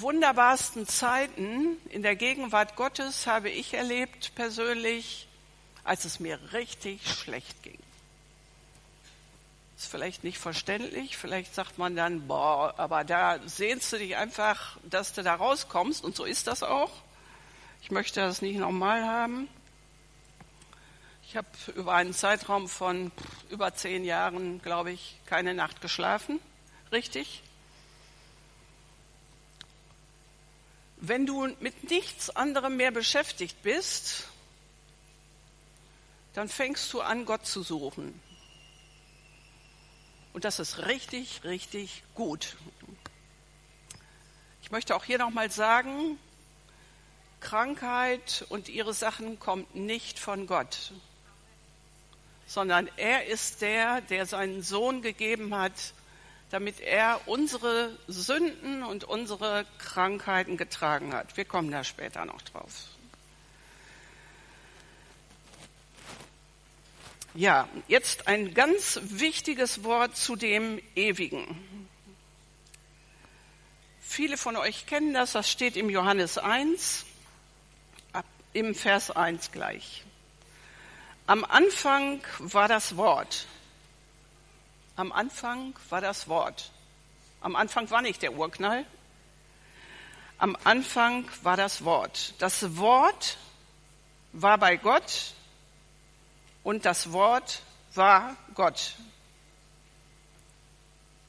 wunderbarsten 0.00 0.86
Zeiten 0.86 1.76
in 1.90 2.02
der 2.02 2.16
Gegenwart 2.16 2.76
Gottes 2.76 3.26
habe 3.26 3.50
ich 3.50 3.74
erlebt 3.74 4.34
persönlich, 4.34 5.28
als 5.84 6.04
es 6.04 6.20
mir 6.20 6.38
richtig 6.52 7.06
schlecht 7.08 7.62
ging. 7.62 7.78
Ist 9.76 9.88
vielleicht 9.88 10.24
nicht 10.24 10.38
verständlich, 10.38 11.16
vielleicht 11.16 11.54
sagt 11.54 11.78
man 11.78 11.96
dann, 11.96 12.26
boah, 12.26 12.74
aber 12.78 13.04
da 13.04 13.38
sehnst 13.46 13.92
du 13.92 13.98
dich 13.98 14.16
einfach, 14.16 14.78
dass 14.84 15.12
du 15.12 15.22
da 15.22 15.34
rauskommst 15.34 16.02
und 16.02 16.16
so 16.16 16.24
ist 16.24 16.46
das 16.46 16.62
auch. 16.62 16.92
Ich 17.82 17.90
möchte 17.90 18.20
das 18.20 18.40
nicht 18.40 18.56
nochmal 18.56 19.04
haben. 19.04 19.48
Ich 21.28 21.36
habe 21.36 21.48
über 21.76 21.94
einen 21.94 22.14
Zeitraum 22.14 22.68
von 22.68 23.12
über 23.50 23.74
zehn 23.74 24.04
Jahren, 24.04 24.62
glaube 24.62 24.92
ich, 24.92 25.20
keine 25.26 25.54
Nacht 25.54 25.80
geschlafen, 25.80 26.40
richtig. 26.92 27.43
Wenn 31.06 31.26
du 31.26 31.48
mit 31.60 31.90
nichts 31.90 32.30
anderem 32.30 32.78
mehr 32.78 32.90
beschäftigt 32.90 33.62
bist, 33.62 34.28
dann 36.32 36.48
fängst 36.48 36.90
du 36.94 37.02
an, 37.02 37.26
Gott 37.26 37.44
zu 37.44 37.62
suchen. 37.62 38.18
Und 40.32 40.46
das 40.46 40.60
ist 40.60 40.86
richtig, 40.86 41.44
richtig 41.44 42.04
gut. 42.14 42.56
Ich 44.62 44.70
möchte 44.70 44.96
auch 44.96 45.04
hier 45.04 45.18
nochmal 45.18 45.50
sagen, 45.50 46.18
Krankheit 47.40 48.46
und 48.48 48.70
ihre 48.70 48.94
Sachen 48.94 49.38
kommt 49.38 49.74
nicht 49.74 50.18
von 50.18 50.46
Gott, 50.46 50.92
sondern 52.46 52.88
er 52.96 53.26
ist 53.26 53.60
der, 53.60 54.00
der 54.00 54.24
seinen 54.24 54.62
Sohn 54.62 55.02
gegeben 55.02 55.54
hat, 55.54 55.92
damit 56.54 56.78
er 56.78 57.20
unsere 57.26 57.98
Sünden 58.06 58.84
und 58.84 59.02
unsere 59.02 59.66
Krankheiten 59.78 60.56
getragen 60.56 61.12
hat. 61.12 61.36
Wir 61.36 61.44
kommen 61.44 61.72
da 61.72 61.82
später 61.82 62.24
noch 62.24 62.40
drauf. 62.42 62.70
Ja, 67.34 67.68
jetzt 67.88 68.28
ein 68.28 68.54
ganz 68.54 69.00
wichtiges 69.02 69.82
Wort 69.82 70.16
zu 70.16 70.36
dem 70.36 70.80
Ewigen. 70.94 71.88
Viele 74.00 74.36
von 74.36 74.54
euch 74.54 74.86
kennen 74.86 75.12
das, 75.12 75.32
das 75.32 75.50
steht 75.50 75.76
im 75.76 75.90
Johannes 75.90 76.38
1, 76.38 77.04
im 78.52 78.76
Vers 78.76 79.10
1 79.10 79.50
gleich. 79.50 80.04
Am 81.26 81.44
Anfang 81.44 82.20
war 82.38 82.68
das 82.68 82.96
Wort. 82.96 83.48
Am 84.96 85.10
Anfang 85.10 85.74
war 85.90 86.00
das 86.00 86.28
Wort. 86.28 86.70
Am 87.40 87.56
Anfang 87.56 87.90
war 87.90 88.00
nicht 88.00 88.22
der 88.22 88.34
Urknall. 88.34 88.86
Am 90.38 90.56
Anfang 90.64 91.28
war 91.42 91.56
das 91.56 91.84
Wort. 91.84 92.34
Das 92.38 92.76
Wort 92.76 93.36
war 94.32 94.58
bei 94.58 94.76
Gott 94.76 95.34
und 96.62 96.84
das 96.84 97.12
Wort 97.12 97.62
war 97.94 98.36
Gott. 98.54 98.94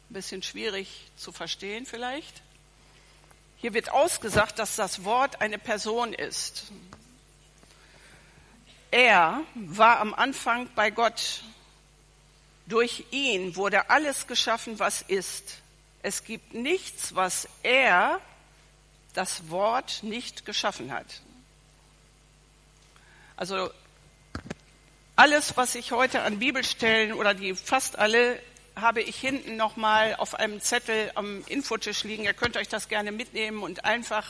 Ein 0.09 0.13
bisschen 0.13 0.43
schwierig 0.43 1.11
zu 1.17 1.31
verstehen 1.31 1.85
vielleicht. 1.85 2.41
Hier 3.57 3.73
wird 3.73 3.91
ausgesagt, 3.91 4.59
dass 4.59 4.75
das 4.75 5.03
Wort 5.03 5.41
eine 5.41 5.57
Person 5.57 6.13
ist. 6.13 6.71
Er 8.91 9.41
war 9.55 9.99
am 9.99 10.13
Anfang 10.13 10.69
bei 10.75 10.91
Gott. 10.91 11.43
Durch 12.67 13.05
ihn 13.11 13.55
wurde 13.55 13.89
alles 13.89 14.27
geschaffen, 14.27 14.79
was 14.79 15.01
ist. 15.01 15.57
Es 16.01 16.23
gibt 16.23 16.53
nichts, 16.53 17.15
was 17.15 17.47
er, 17.63 18.19
das 19.13 19.49
Wort, 19.49 20.03
nicht 20.03 20.45
geschaffen 20.45 20.91
hat. 20.91 21.21
Also 23.37 23.69
alles, 25.15 25.55
was 25.57 25.75
ich 25.75 25.91
heute 25.91 26.23
an 26.23 26.39
Bibelstellen 26.39 27.13
oder 27.13 27.33
die 27.33 27.55
fast 27.55 27.97
alle 27.97 28.39
habe 28.75 29.01
ich 29.01 29.15
hinten 29.15 29.55
nochmal 29.55 30.15
auf 30.15 30.35
einem 30.35 30.59
Zettel 30.59 31.11
am 31.15 31.43
Infotisch 31.47 32.03
liegen. 32.03 32.25
Ihr 32.25 32.33
könnt 32.33 32.57
euch 32.57 32.67
das 32.67 32.89
gerne 32.89 33.11
mitnehmen 33.11 33.63
und 33.63 33.85
einfach 33.85 34.27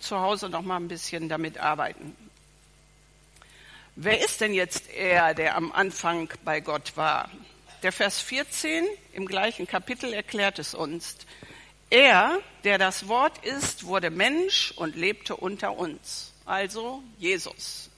zu 0.00 0.20
Hause 0.20 0.50
nochmal 0.50 0.80
ein 0.80 0.88
bisschen 0.88 1.28
damit 1.28 1.58
arbeiten. 1.58 2.14
Wer 3.94 4.22
ist 4.22 4.42
denn 4.42 4.52
jetzt 4.52 4.90
er, 4.90 5.32
der 5.32 5.56
am 5.56 5.72
Anfang 5.72 6.28
bei 6.44 6.60
Gott 6.60 6.96
war? 6.96 7.30
Der 7.86 7.92
Vers 7.92 8.20
14 8.20 8.84
im 9.12 9.26
gleichen 9.26 9.68
Kapitel 9.68 10.12
erklärt 10.12 10.58
es 10.58 10.74
uns. 10.74 11.18
Er, 11.88 12.40
der 12.64 12.78
das 12.78 13.06
Wort 13.06 13.46
ist, 13.46 13.86
wurde 13.86 14.10
Mensch 14.10 14.72
und 14.74 14.96
lebte 14.96 15.36
unter 15.36 15.76
uns. 15.76 16.32
Also 16.44 17.00
Jesus. 17.16 17.88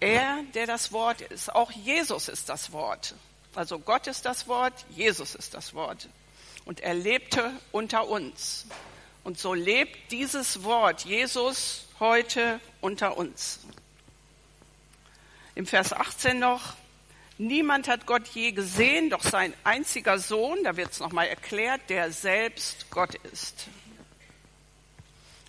Er, 0.00 0.42
der 0.52 0.66
das 0.66 0.92
Wort 0.92 1.22
ist. 1.22 1.54
Auch 1.54 1.70
Jesus 1.70 2.28
ist 2.28 2.50
das 2.50 2.70
Wort. 2.70 3.14
Also 3.54 3.78
Gott 3.78 4.06
ist 4.06 4.26
das 4.26 4.48
Wort, 4.48 4.74
Jesus 4.90 5.34
ist 5.34 5.54
das 5.54 5.72
Wort. 5.72 6.06
Und 6.66 6.80
er 6.80 6.92
lebte 6.92 7.50
unter 7.72 8.06
uns. 8.06 8.66
Und 9.24 9.38
so 9.38 9.54
lebt 9.54 10.12
dieses 10.12 10.62
Wort 10.62 11.06
Jesus 11.06 11.86
heute 12.00 12.60
unter 12.82 13.16
uns. 13.16 13.60
Im 15.54 15.66
Vers 15.66 15.94
18 15.94 16.38
noch, 16.38 16.74
niemand 17.38 17.88
hat 17.88 18.06
Gott 18.06 18.26
je 18.28 18.52
gesehen, 18.52 19.10
doch 19.10 19.22
sein 19.22 19.54
einziger 19.64 20.18
Sohn, 20.18 20.62
da 20.64 20.76
wird 20.76 20.92
es 20.92 21.00
nochmal 21.00 21.28
erklärt, 21.28 21.88
der 21.88 22.12
selbst 22.12 22.90
Gott 22.90 23.14
ist. 23.32 23.68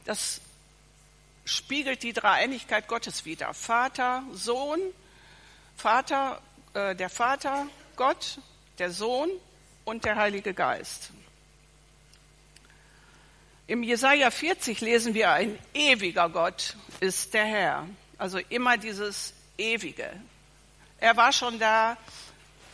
Das 0.05 0.41
spiegelt 1.45 2.03
die 2.03 2.13
Dreieinigkeit 2.13 2.87
Gottes 2.87 3.25
wider. 3.25 3.53
Vater, 3.53 4.23
Sohn, 4.33 4.79
Vater, 5.75 6.41
äh, 6.73 6.95
der 6.95 7.09
Vater, 7.09 7.67
Gott, 7.95 8.39
der 8.77 8.91
Sohn 8.91 9.29
und 9.85 10.05
der 10.05 10.15
Heilige 10.15 10.53
Geist. 10.53 11.11
Im 13.67 13.83
Jesaja 13.83 14.31
40 14.31 14.81
lesen 14.81 15.13
wir, 15.13 15.31
ein 15.31 15.57
ewiger 15.73 16.29
Gott 16.29 16.75
ist 17.01 17.33
der 17.35 17.45
Herr. 17.45 17.87
Also 18.17 18.39
immer 18.49 18.77
dieses 18.77 19.33
Ewige. 19.57 20.09
Er 20.99 21.15
war 21.17 21.31
schon 21.31 21.59
da, 21.59 21.97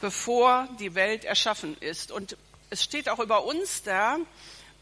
bevor 0.02 0.68
die 0.80 0.96
Welt 0.96 1.26
erschaffen 1.26 1.78
ist. 1.80 2.12
Und 2.12 2.38
es 2.70 2.84
steht 2.84 3.10
auch 3.10 3.20
über 3.20 3.46
uns 3.46 3.84
da, 3.84 4.18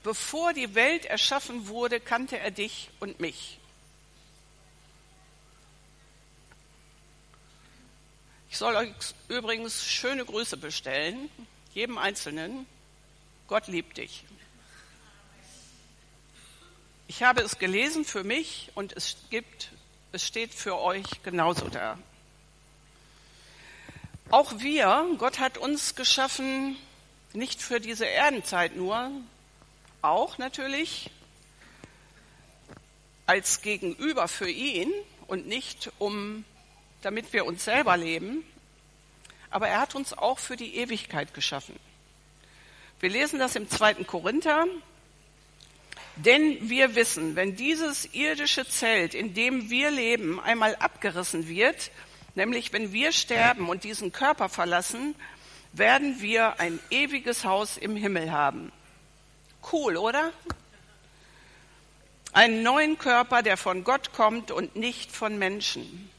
bevor 0.04 0.54
die 0.54 0.76
Welt 0.76 1.06
erschaffen 1.06 1.68
wurde, 1.68 2.00
kannte 2.00 2.40
er 2.40 2.52
dich 2.52 2.90
und 3.00 3.20
mich. 3.20 3.60
Ich 8.50 8.58
soll 8.58 8.76
euch 8.76 8.92
übrigens 9.30 9.84
schöne 9.84 10.26
Grüße 10.26 10.58
bestellen, 10.58 11.30
jedem 11.74 11.98
Einzelnen. 11.98 12.68
Gott 13.48 13.68
liebt 13.68 13.98
dich. 13.98 14.24
Ich 17.08 17.24
habe 17.24 17.42
es 17.42 17.58
gelesen 17.58 18.06
für 18.06 18.24
mich 18.24 18.72
und 18.76 18.94
es 18.94 19.18
gibt, 19.30 19.72
es 20.12 20.26
steht 20.26 20.54
für 20.54 20.80
euch 20.80 21.24
genauso 21.24 21.68
da. 21.68 21.98
Auch 24.30 24.60
wir, 24.60 25.06
Gott 25.18 25.40
hat 25.40 25.58
uns 25.58 25.96
geschaffen, 25.96 26.78
nicht 27.34 27.62
für 27.62 27.80
diese 27.80 28.06
Erdenzeit 28.06 28.76
nur, 28.76 29.12
auch 30.02 30.38
natürlich 30.38 31.10
als 33.26 33.62
Gegenüber 33.62 34.28
für 34.28 34.50
ihn 34.50 34.92
und 35.28 35.48
nicht 35.48 35.92
um 36.00 36.46
damit 37.04 37.34
wir 37.34 37.46
uns 37.46 37.66
selber 37.66 37.98
leben, 37.98 38.44
aber 39.50 39.68
er 39.68 39.82
hat 39.82 39.94
uns 39.94 40.14
auch 40.14 40.40
für 40.40 40.56
die 40.56 40.78
Ewigkeit 40.78 41.34
geschaffen. 41.34 41.76
Wir 43.00 43.10
lesen 43.10 43.40
das 43.40 43.56
im 43.56 43.70
zweiten 43.70 44.08
Korinther. 44.08 44.66
Denn 46.16 46.70
wir 46.70 46.96
wissen, 46.96 47.36
wenn 47.36 47.56
dieses 47.56 48.06
irdische 48.14 48.68
Zelt, 48.68 49.16
in 49.16 49.34
dem 49.34 49.72
wir 49.72 49.90
leben, 49.90 50.40
einmal 50.40 50.76
abgerissen 50.76 51.48
wird, 51.48 51.90
nämlich 52.36 52.74
wenn 52.74 52.92
wir 52.92 53.12
sterben 53.12 53.70
und 53.70 53.84
diesen 53.84 54.12
Körper 54.12 54.50
verlassen, 54.50 55.16
werden 55.74 56.22
wir 56.22 56.60
ein 56.60 56.80
ewiges 56.90 57.44
Haus 57.46 57.78
im 57.78 57.96
Himmel 57.96 58.32
haben. 58.32 58.72
Cool, 59.72 59.98
oder? 59.98 60.32
Einen 62.32 62.64
neuen 62.64 62.98
Körper, 62.98 63.44
der 63.44 63.58
von 63.58 63.84
Gott 63.84 64.14
kommt 64.14 64.52
und 64.52 64.76
nicht 64.76 65.12
von 65.12 65.38
Menschen. 65.38 66.10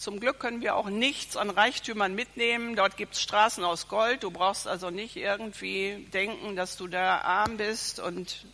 Zum 0.00 0.18
Glück 0.18 0.40
können 0.40 0.62
wir 0.62 0.76
auch 0.76 0.88
nichts 0.88 1.36
an 1.36 1.50
Reichtümern 1.50 2.14
mitnehmen. 2.14 2.74
Dort 2.74 2.96
gibt 2.96 3.14
es 3.14 3.20
Straßen 3.20 3.62
aus 3.64 3.86
Gold. 3.88 4.22
Du 4.22 4.30
brauchst 4.30 4.66
also 4.66 4.88
nicht 4.88 5.16
irgendwie 5.16 6.08
denken, 6.12 6.56
dass 6.56 6.76
du 6.76 6.86
da 6.86 7.18
arm 7.18 7.58
bist. 7.58 8.00
Und 8.00 8.46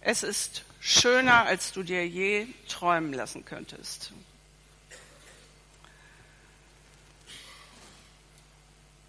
es 0.00 0.24
ist 0.24 0.64
schöner, 0.80 1.46
als 1.46 1.72
du 1.72 1.84
dir 1.84 2.06
je 2.06 2.48
träumen 2.68 3.12
lassen 3.12 3.44
könntest. 3.44 4.12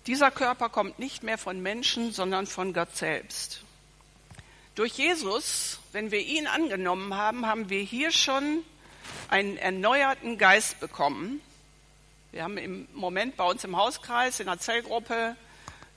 Dieser 0.07 0.29
Körper 0.29 0.69
kommt 0.69 0.99
nicht 0.99 1.23
mehr 1.23 1.39
von 1.39 1.61
Menschen, 1.61 2.11
sondern 2.11 2.45
von 2.45 2.73
Gott 2.73 2.95
selbst. 2.95 3.63
Durch 4.75 4.93
Jesus, 4.93 5.79
wenn 5.93 6.11
wir 6.11 6.19
ihn 6.19 6.45
angenommen 6.45 7.15
haben, 7.15 7.47
haben 7.47 7.69
wir 7.69 7.81
hier 7.81 8.11
schon 8.11 8.63
einen 9.29 9.57
erneuerten 9.57 10.37
Geist 10.37 10.79
bekommen. 10.79 11.41
Wir 12.31 12.43
haben 12.43 12.57
im 12.57 12.87
Moment 12.93 13.35
bei 13.35 13.45
uns 13.45 13.63
im 13.63 13.77
Hauskreis, 13.77 14.39
in 14.39 14.45
der 14.45 14.59
Zellgruppe, 14.59 15.35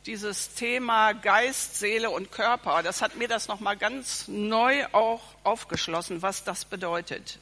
dieses 0.06 0.54
Thema 0.54 1.12
Geist, 1.12 1.78
Seele 1.78 2.08
und 2.08 2.32
Körper. 2.32 2.82
Das 2.82 3.02
hat 3.02 3.16
mir 3.16 3.28
das 3.28 3.46
nochmal 3.48 3.76
ganz 3.76 4.26
neu 4.26 4.86
auch 4.92 5.20
aufgeschlossen, 5.44 6.22
was 6.22 6.44
das 6.44 6.64
bedeutet. 6.64 7.38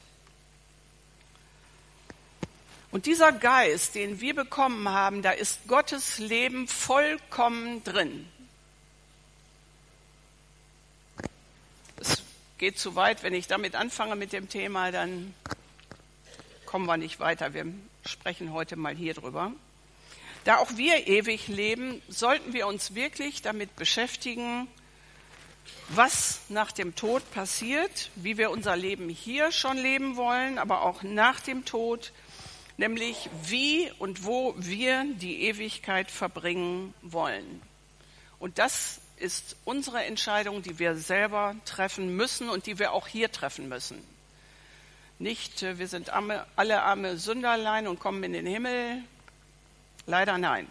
Und 2.97 3.05
dieser 3.05 3.31
Geist, 3.31 3.95
den 3.95 4.23
wir 4.23 4.35
bekommen 4.35 4.89
haben, 4.89 5.21
da 5.21 5.33
ist 5.33 5.69
Gottes 5.69 6.17
Leben 6.17 6.67
vollkommen 6.67 7.85
drin. 7.85 8.27
Es 12.01 12.23
geht 12.57 12.79
zu 12.79 12.95
weit, 12.95 13.23
wenn 13.23 13.35
ich 13.35 13.49
damit 13.49 13.75
anfange 13.75 14.17
mit 14.17 14.33
dem 14.33 14.49
Thema, 14.49 14.93
dann 14.93 15.35
kommen 16.65 16.87
wir 16.87 16.97
nicht 16.97 17.21
weiter. 17.21 17.53
Wir 17.53 17.67
sprechen 18.07 18.55
heute 18.55 18.77
mal 18.77 18.95
hier 18.95 19.13
drüber. 19.13 19.53
Da 20.45 20.57
auch 20.57 20.79
wir 20.79 21.07
ewig 21.07 21.49
leben, 21.49 22.01
sollten 22.09 22.55
wir 22.55 22.67
uns 22.67 22.95
wirklich 22.95 23.43
damit 23.43 23.77
beschäftigen, 23.77 24.69
was 25.91 26.41
nach 26.49 26.73
dem 26.73 26.95
Tod 26.95 27.31
passiert, 27.31 28.11
wie 28.15 28.39
wir 28.39 28.51
unser 28.51 28.75
Leben 28.75 29.11
hier 29.11 29.53
schon 29.53 29.77
leben 29.77 30.17
wollen, 30.17 30.57
aber 30.57 30.81
auch 30.81 31.03
nach 31.03 31.41
dem 31.41 31.67
Tod, 31.67 32.15
nämlich 32.77 33.31
wie 33.45 33.91
und 33.99 34.25
wo 34.25 34.55
wir 34.57 35.05
die 35.15 35.43
Ewigkeit 35.43 36.11
verbringen 36.11 36.95
wollen. 37.03 37.63
Und 38.39 38.59
das 38.59 39.01
ist 39.17 39.57
unsere 39.65 40.05
Entscheidung, 40.05 40.63
die 40.63 40.79
wir 40.79 40.97
selber 40.97 41.57
treffen 41.65 42.17
müssen 42.17 42.49
und 42.49 42.67
die 42.67 42.79
wir 42.79 42.93
auch 42.93 43.07
hier 43.07 43.33
treffen 43.33 43.69
müssen. 43.69 44.03
Nicht, 45.19 45.63
äh, 45.63 45.79
wir 45.79 45.89
sind 45.89 46.11
alle 46.11 46.83
arme 46.83 47.17
Sünderlein 47.17 47.89
und 47.89 47.99
kommen 47.99 48.23
in 48.25 48.35
den 48.35 48.47
Himmel. 48.47 49.03
Leider 50.07 50.37
nein. 50.37 50.71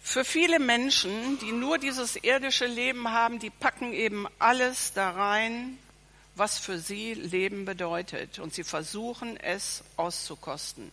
Für 0.00 0.24
viele 0.24 0.58
Menschen, 0.58 1.38
die 1.40 1.52
nur 1.52 1.78
dieses 1.78 2.16
irdische 2.16 2.66
Leben 2.66 3.10
haben, 3.10 3.38
die 3.38 3.50
packen 3.50 3.92
eben 3.92 4.26
alles 4.38 4.92
da 4.92 5.10
rein, 5.10 5.78
was 6.36 6.58
für 6.58 6.78
sie 6.78 7.14
Leben 7.14 7.64
bedeutet. 7.64 8.38
Und 8.38 8.54
sie 8.54 8.64
versuchen 8.64 9.36
es 9.36 9.82
auszukosten. 9.96 10.92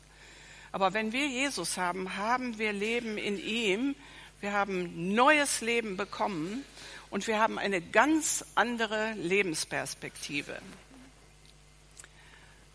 Aber 0.72 0.94
wenn 0.94 1.12
wir 1.12 1.28
Jesus 1.28 1.78
haben, 1.78 2.18
haben 2.18 2.58
wir 2.58 2.74
Leben 2.74 3.18
in 3.18 3.38
ihm. 3.38 3.96
Wir 4.42 4.54
haben 4.54 5.14
neues 5.14 5.62
Leben 5.62 5.98
bekommen 5.98 6.66
und 7.12 7.28
wir 7.28 7.40
haben 7.40 7.60
eine 7.60 7.80
ganz 7.80 8.44
andere 8.56 9.14
Lebensperspektive. 9.14 10.58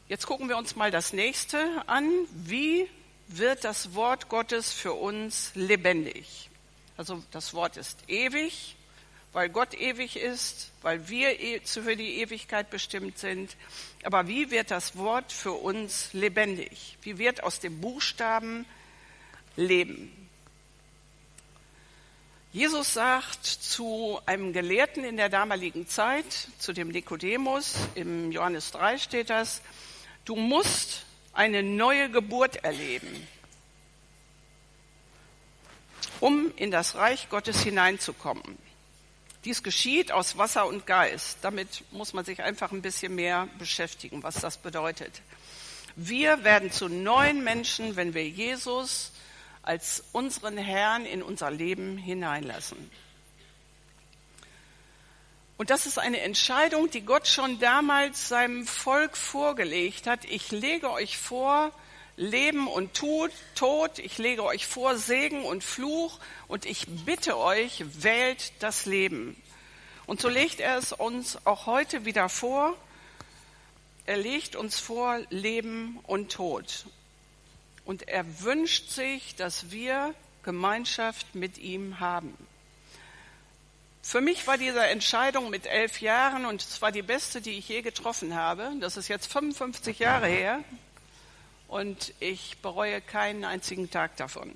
Jetzt 0.09 0.27
gucken 0.27 0.49
wir 0.49 0.57
uns 0.57 0.77
mal 0.77 0.91
das 0.91 1.13
nächste 1.13 1.59
an. 1.87 2.09
Wie 2.31 2.89
wird 3.27 3.65
das 3.65 3.95
Wort 3.95 4.29
Gottes 4.29 4.73
für 4.73 4.95
uns 4.95 5.51
lebendig? 5.55 6.49
Also 6.97 7.23
das 7.31 7.53
Wort 7.53 7.77
ist 7.77 7.99
ewig, 8.09 8.77
weil 9.39 9.51
Gott 9.51 9.73
ewig 9.75 10.17
ist, 10.17 10.73
weil 10.83 11.09
wir 11.09 11.39
e, 11.39 11.61
für 11.61 11.95
die 11.95 12.19
Ewigkeit 12.23 12.71
bestimmt 12.71 13.19
sind. 13.19 13.57
Aber 14.03 14.27
wie 14.27 14.51
wird 14.51 14.73
das 14.73 14.97
Wort 14.97 15.31
für 15.31 15.53
uns 15.53 16.13
lebendig? 16.13 16.99
Wie 17.03 17.19
wird 17.19 17.45
aus 17.45 17.61
dem 17.61 17.81
Buchstaben 17.81 18.67
Leben? 19.55 20.29
Jesus 22.53 22.95
sagt 22.95 23.47
zu 23.47 24.19
einem 24.27 24.53
Gelehrten 24.53 25.05
in 25.05 25.17
der 25.17 25.29
damaligen 25.29 25.87
Zeit, 25.87 26.49
zu 26.59 26.73
dem 26.73 26.89
Nikodemus, 26.89 27.77
im 27.95 28.33
Johannes 28.33 28.73
3 28.73 28.99
steht 28.99 29.31
das, 29.31 29.63
Du 30.25 30.35
musst 30.35 31.07
eine 31.33 31.63
neue 31.63 32.11
Geburt 32.11 32.65
erleben, 32.65 33.25
um 36.19 36.53
in 36.57 36.73
das 36.73 36.97
Reich 36.97 37.29
Gottes 37.29 37.61
hineinzukommen. 37.63 38.68
Dies 39.45 39.63
geschieht 39.63 40.11
aus 40.13 40.37
Wasser 40.37 40.67
und 40.67 40.87
Geist. 40.87 41.39
Damit 41.43 41.85
muss 41.93 42.13
man 42.13 42.25
sich 42.25 42.43
einfach 42.43 42.73
ein 42.73 42.83
bisschen 42.83 43.15
mehr 43.15 43.49
beschäftigen, 43.59 44.23
was 44.23 44.37
das 44.37 44.57
bedeutet. 44.59 45.23
Wir 45.97 46.45
werden 46.45 46.71
zu 46.71 46.89
neuen 46.89 47.43
Menschen, 47.43 47.97
wenn 47.97 48.15
wir 48.15 48.29
Jesus 48.29 49.13
als 49.63 50.05
unseren 50.13 50.57
Herrn 50.57 51.05
in 51.05 51.23
unser 51.23 51.51
Leben 51.51 51.99
hineinlassen. 51.99 52.91
Und 55.57 55.71
das 55.71 55.87
ist 55.87 55.99
eine 55.99 56.21
Entscheidung, 56.21 56.89
die 56.89 57.01
Gott 57.01 57.27
schon 57.27 57.59
damals 57.59 58.29
seinem 58.29 58.65
Volk 58.67 59.17
vorgelegt 59.17 60.07
hat. 60.07 60.25
Ich 60.25 60.53
lege 60.53 60.91
euch 60.91 61.19
vor 61.19 61.73
Leben 62.19 62.67
und 62.67 62.95
Tod, 62.95 63.31
Tod, 63.55 64.01
ich 64.01 64.19
lege 64.19 64.43
euch 64.43 64.67
vor 64.67 64.97
Segen 64.97 65.45
und 65.45 65.63
Fluch 65.63 66.19
und 66.49 66.67
ich 66.67 66.89
bitte 66.89 67.39
euch, 67.39 67.85
wählt 68.03 68.53
das 68.59 68.87
Leben. 68.87 69.41
Und 70.05 70.21
so 70.21 70.29
legt 70.29 70.59
er 70.59 70.79
es 70.79 70.93
uns 70.93 71.39
auch 71.47 71.67
heute 71.67 72.05
wieder 72.05 72.29
vor. 72.29 72.77
Er 74.05 74.17
legt 74.17 74.57
uns 74.57 74.81
vor 74.81 75.21
Leben 75.31 76.01
und 76.09 76.33
Tod. 76.33 76.87
Und 77.85 78.09
er 78.09 78.43
wünscht 78.43 78.91
sich, 78.91 79.37
dass 79.37 79.71
wir 79.71 80.13
Gemeinschaft 80.43 81.37
mit 81.37 81.57
ihm 81.59 82.01
haben. 82.01 82.37
Für 84.03 84.21
mich 84.21 84.45
war 84.49 84.59
diese 84.59 84.85
Entscheidung 84.87 85.51
mit 85.51 85.67
elf 85.67 86.01
Jahren, 86.01 86.47
und 86.47 86.63
es 86.63 86.83
war 86.83 86.91
die 86.91 87.03
beste, 87.03 87.41
die 87.41 87.59
ich 87.59 87.69
je 87.69 87.83
getroffen 87.83 88.35
habe, 88.35 88.73
das 88.81 88.97
ist 88.97 89.07
jetzt 89.07 89.31
55 89.31 90.01
Jahre 90.01 90.27
her, 90.27 90.65
und 91.69 92.15
ich 92.19 92.59
bereue 92.59 93.01
keinen 93.01 93.45
einzigen 93.45 93.91
Tag 93.91 94.17
davon. 94.17 94.53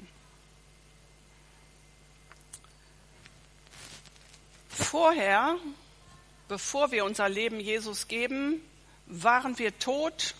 Vorher, 4.68 5.56
bevor 6.48 6.90
wir 6.90 7.04
unser 7.04 7.28
Leben 7.28 7.60
Jesus 7.60 8.08
geben, 8.08 8.62
waren 9.06 9.58
wir 9.58 9.78
tot 9.78 10.34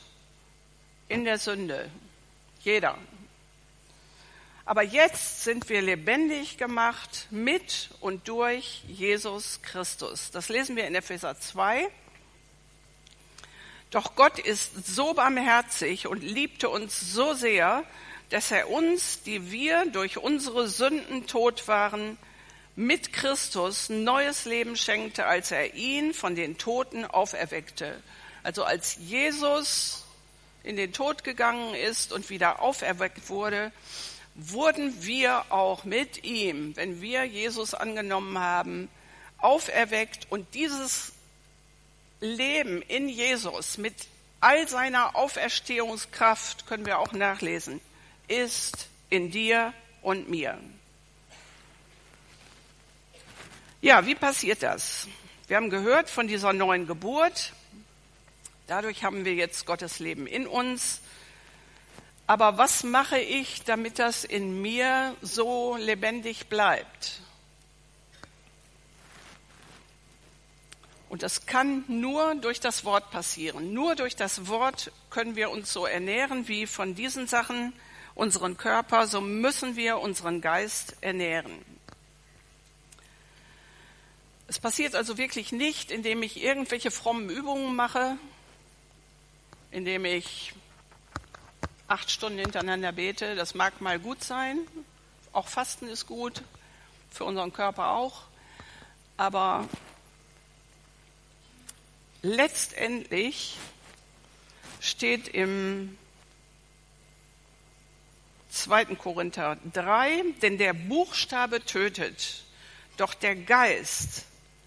in 1.09 1.25
der 1.25 1.39
Sünde. 1.39 1.91
Jeder. 2.63 2.97
Aber 4.65 4.83
jetzt 4.83 5.43
sind 5.43 5.69
wir 5.69 5.83
lebendig 5.83 6.57
gemacht 6.57 7.27
mit 7.31 7.91
und 8.01 8.29
durch 8.29 8.83
Jesus 8.87 9.61
Christus. 9.63 10.31
Das 10.31 10.49
lesen 10.49 10.77
wir 10.77 10.87
in 10.87 10.95
Epheser 10.95 11.39
2. 11.39 11.91
Doch 13.93 14.17
Gott 14.17 14.39
ist 14.39 14.87
so 14.87 15.13
barmherzig 15.13 16.07
und 16.07 16.23
liebte 16.23 16.71
uns 16.71 16.99
so 17.13 17.35
sehr, 17.35 17.85
dass 18.31 18.51
er 18.51 18.71
uns, 18.71 19.23
die 19.23 19.53
wir 19.53 19.85
durch 19.93 20.17
unsere 20.17 20.67
Sünden 20.67 21.27
tot 21.27 21.69
waren, 21.69 22.17
mit 22.75 23.13
Christus 23.13 23.91
neues 23.91 24.47
Leben 24.47 24.77
schenkte, 24.77 25.27
als 25.27 25.51
er 25.51 25.75
ihn 25.75 26.15
von 26.15 26.35
den 26.35 26.57
Toten 26.57 27.05
auferweckte. 27.05 28.03
Also 28.43 28.65
als 28.65 28.97
Jesus 28.99 30.07
in 30.63 30.77
den 30.77 30.95
Tod 30.95 31.23
gegangen 31.23 31.75
ist 31.75 32.15
und 32.15 32.31
wieder 32.31 32.63
auferweckt 32.63 33.29
wurde, 33.29 33.73
wurden 34.35 35.05
wir 35.05 35.45
auch 35.51 35.85
mit 35.85 36.25
ihm, 36.25 36.75
wenn 36.77 37.03
wir 37.03 37.25
Jesus 37.25 37.75
angenommen 37.75 38.39
haben, 38.39 38.89
auferweckt 39.37 40.29
und 40.31 40.55
dieses 40.55 41.13
Leben 42.23 42.83
in 42.83 43.09
Jesus 43.09 43.79
mit 43.79 43.95
all 44.41 44.69
seiner 44.69 45.17
Auferstehungskraft, 45.17 46.67
können 46.67 46.87
wir 46.87 47.01
auch 47.01 47.13
nachlesen, 47.13 47.81
ist 48.29 48.89
in 49.11 49.31
dir 49.31 49.75
und 50.03 50.31
mir. 50.31 50.59
Ja, 53.81 54.07
wie 54.07 54.15
passiert 54.15 54.63
das? 54.63 55.09
Wir 55.49 55.57
haben 55.57 55.69
gehört 55.69 56.09
von 56.09 56.29
dieser 56.29 56.53
neuen 56.53 56.87
Geburt. 56.87 57.53
Dadurch 58.69 59.03
haben 59.03 59.25
wir 59.25 59.35
jetzt 59.35 59.67
Gottes 59.67 59.99
Leben 59.99 60.29
in 60.29 60.47
uns. 60.47 61.01
Aber 62.29 62.57
was 62.57 62.85
mache 62.85 63.19
ich, 63.19 63.65
damit 63.65 63.99
das 63.99 64.23
in 64.23 64.63
mir 64.63 65.17
so 65.21 65.77
lebendig 65.77 66.49
bleibt? 66.49 67.21
Und 71.13 71.23
das 71.23 71.45
kann 71.45 71.85
nur 71.89 72.37
durch 72.37 72.59
das 72.59 72.87
Wort 72.87 73.11
passieren. 73.11 73.75
Nur 73.75 73.97
durch 73.97 74.17
das 74.17 74.49
Wort 74.49 74.91
können 75.11 75.37
wir 75.37 75.51
uns 75.51 75.71
so 75.71 75.85
ernähren 75.85 76.49
wie 76.49 76.67
von 76.67 76.95
diesen 76.95 77.27
Sachen 77.27 77.75
unseren 78.15 78.57
Körper, 78.57 79.07
so 79.07 79.21
müssen 79.21 79.77
wir 79.77 79.99
unseren 79.99 80.41
Geist 80.41 80.97
ernähren. 81.03 81.53
Es 84.49 84.59
passiert 84.59 84.95
also 84.95 85.19
wirklich 85.19 85.53
nicht, 85.53 85.91
indem 85.91 86.23
ich 86.23 86.43
irgendwelche 86.43 86.91
frommen 86.91 87.29
Übungen 87.29 87.77
mache, 87.77 88.17
indem 89.71 90.07
ich 90.07 90.55
acht 91.89 92.11
Stunden 92.11 92.39
hintereinander 92.39 92.93
bete, 92.93 93.35
das 93.35 93.55
mag 93.55 93.83
mal 93.83 93.99
gut 93.99 94.25
sein. 94.25 94.61
Auch 95.35 95.49
Fasten 95.49 95.89
ist 95.89 96.07
gut, 96.07 96.41
für 97.11 97.25
unseren 97.25 97.53
Körper 97.53 97.91
auch. 97.91 98.23
Aber 99.19 99.69
letztendlich 102.23 103.59
steht 104.81 105.29
im 105.29 105.97
2. 108.51 108.97
Korinther 108.97 109.59
3, 109.73 110.25
denn 110.43 110.59
der 110.59 110.73
Buchstabe 110.73 111.65
tötet, 111.65 112.45
doch 112.97 113.15
der 113.15 113.35
Geist 113.35 114.27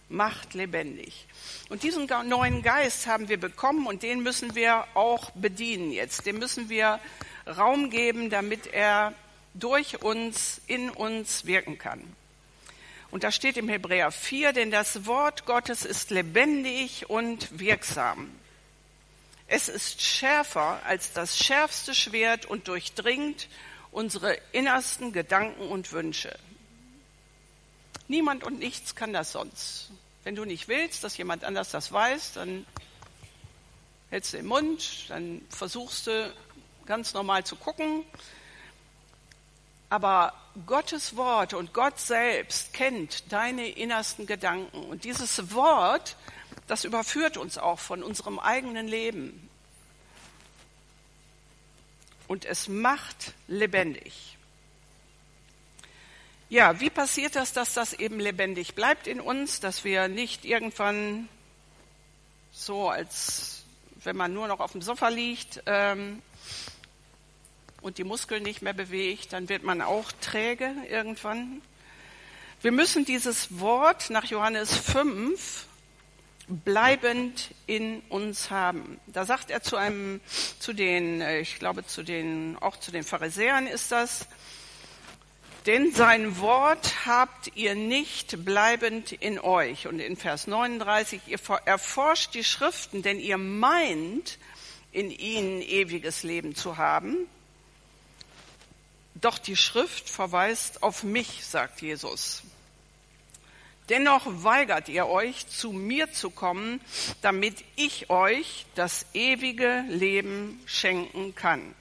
macht 0.10 0.54
lebendig. 0.54 1.26
Und 1.70 1.84
diesen 1.84 2.08
neuen 2.28 2.62
Geist 2.62 3.08
haben 3.08 3.30
wir 3.30 3.40
bekommen 3.40 3.88
und 3.88 4.04
den 4.04 4.22
müssen 4.22 4.56
wir 4.56 4.86
auch 4.94 5.32
bedienen 5.32 5.92
jetzt. 5.92 6.26
Dem 6.26 6.40
müssen 6.40 6.70
wir 6.70 7.00
Raum 7.48 7.90
geben, 7.90 8.30
damit 8.30 8.68
er 8.68 9.14
durch 9.54 10.02
uns, 10.02 10.62
in 10.68 10.90
uns 10.90 11.46
wirken 11.46 11.78
kann. 11.78 12.16
Und 13.12 13.24
da 13.24 13.32
steht 13.32 13.58
im 13.58 13.70
Hebräer 13.70 14.12
4, 14.12 14.54
denn 14.54 14.72
das 14.72 15.06
Wort 15.06 15.46
Gottes 15.46 15.86
ist 15.86 16.10
lebendig 16.10 17.10
und 17.10 17.60
wirksam. 17.60 18.32
Es 19.48 19.70
ist 19.70 20.02
schärfer 20.02 20.82
als 20.86 21.14
das 21.14 21.38
schärfste 21.38 21.94
Schwert 21.94 22.46
und 22.46 22.68
durchdringt 22.68 23.48
unsere 23.92 24.38
innersten 24.52 25.14
Gedanken 25.14 25.70
und 25.70 25.92
Wünsche. 25.92 26.38
Niemand 28.08 28.44
und 28.44 28.60
nichts 28.60 28.96
kann 28.96 29.14
das 29.14 29.32
sonst. 29.32 29.90
Wenn 30.24 30.36
du 30.36 30.46
nicht 30.46 30.68
willst, 30.68 31.04
dass 31.04 31.18
jemand 31.18 31.44
anders 31.44 31.72
das 31.72 31.92
weiß, 31.92 32.34
dann 32.34 32.66
hältst 34.10 34.34
du 34.34 34.38
den 34.38 34.48
Mund, 34.48 35.06
dann 35.10 35.42
versuchst 35.50 36.08
du 36.08 36.34
ganz 36.86 37.14
normal 37.14 37.44
zu 37.44 37.56
gucken. 37.56 38.04
Aber 39.90 40.34
Gottes 40.66 41.16
Wort 41.16 41.54
und 41.54 41.74
Gott 41.74 42.00
selbst 42.00 42.74
kennt 42.74 43.32
deine 43.32 43.68
innersten 43.68 44.26
Gedanken. 44.26 44.84
Und 44.86 45.04
dieses 45.04 45.54
Wort, 45.54 46.16
das 46.68 46.86
überführt 46.86 47.38
uns 47.38 47.58
auch 47.58 47.80
von 47.80 48.04
unserem 48.04 48.40
eigenen 48.40 48.88
Leben. 48.88 49.50
Und 52.28 52.46
es 52.46 52.68
macht 52.68 53.34
lebendig. 53.48 54.38
Ja, 56.50 56.80
wie 56.80 56.90
passiert 56.90 57.36
das, 57.36 57.54
dass 57.54 57.74
das 57.74 57.94
eben 57.94 58.20
lebendig 58.20 58.76
bleibt 58.76 59.08
in 59.08 59.20
uns, 59.20 59.60
dass 59.60 59.84
wir 59.84 60.08
nicht 60.08 60.46
irgendwann 60.46 61.28
so, 62.52 62.90
als 62.90 63.64
wenn 64.04 64.16
man 64.16 64.34
nur 64.34 64.48
noch 64.48 64.60
auf 64.60 64.72
dem 64.72 64.82
Sofa 64.82 65.10
liegt 65.10 65.64
ähm, 65.66 66.22
und 67.86 68.00
die 68.00 68.04
Muskeln 68.04 68.42
nicht 68.42 68.64
mehr 68.64 68.74
bewegt, 68.74 69.32
dann 69.32 69.48
wird 69.48 69.62
man 69.62 69.80
auch 69.80 70.12
träge 70.20 70.74
irgendwann. 70.90 71.62
Wir 72.64 72.72
müssen 72.72 73.06
dieses 73.06 73.60
Wort 73.60 74.10
nach 74.10 74.26
Johannes 74.26 74.76
5 74.76 75.68
bleibend 76.48 77.54
in 77.68 78.00
uns 78.10 78.50
haben. 78.50 79.00
Da 79.06 79.26
sagt 79.26 79.52
er 79.52 79.62
zu 79.62 79.76
einem, 79.76 80.20
zu 80.58 80.74
den, 80.74 81.22
ich 81.22 81.60
glaube, 81.60 81.86
zu 81.86 82.02
den, 82.02 82.58
auch 82.60 82.78
zu 82.78 82.90
den 82.90 83.04
Pharisäern 83.04 83.68
ist 83.68 83.92
das, 83.92 84.28
denn 85.68 85.94
sein 85.94 86.40
Wort 86.40 87.06
habt 87.06 87.56
ihr 87.56 87.76
nicht 87.76 88.44
bleibend 88.44 89.12
in 89.12 89.40
euch. 89.40 89.86
Und 89.86 90.00
in 90.00 90.18
Vers 90.18 90.48
39, 90.48 91.22
ihr 91.28 91.40
erforscht 91.66 92.34
die 92.34 92.44
Schriften, 92.44 93.04
denn 93.04 93.20
ihr 93.20 93.38
meint, 93.38 94.40
in 94.92 95.12
ihnen 95.12 95.62
ewiges 95.62 96.24
Leben 96.24 96.56
zu 96.56 96.78
haben. 96.78 97.28
Doch 99.26 99.40
die 99.40 99.56
Schrift 99.56 100.08
verweist 100.08 100.84
auf 100.84 101.02
mich, 101.02 101.48
sagt 101.48 101.82
Jesus. 101.82 102.44
Dennoch 103.90 104.22
weigert 104.28 104.88
ihr 104.88 105.08
euch, 105.08 105.48
zu 105.48 105.72
mir 105.72 106.14
zu 106.14 106.30
kommen, 106.30 106.80
damit 107.24 107.64
ich 107.76 108.12
euch 108.12 108.68
das 108.76 109.08
ewige 109.16 109.84
Leben 109.88 110.62
schenken 110.68 111.34
kann. 111.34 111.74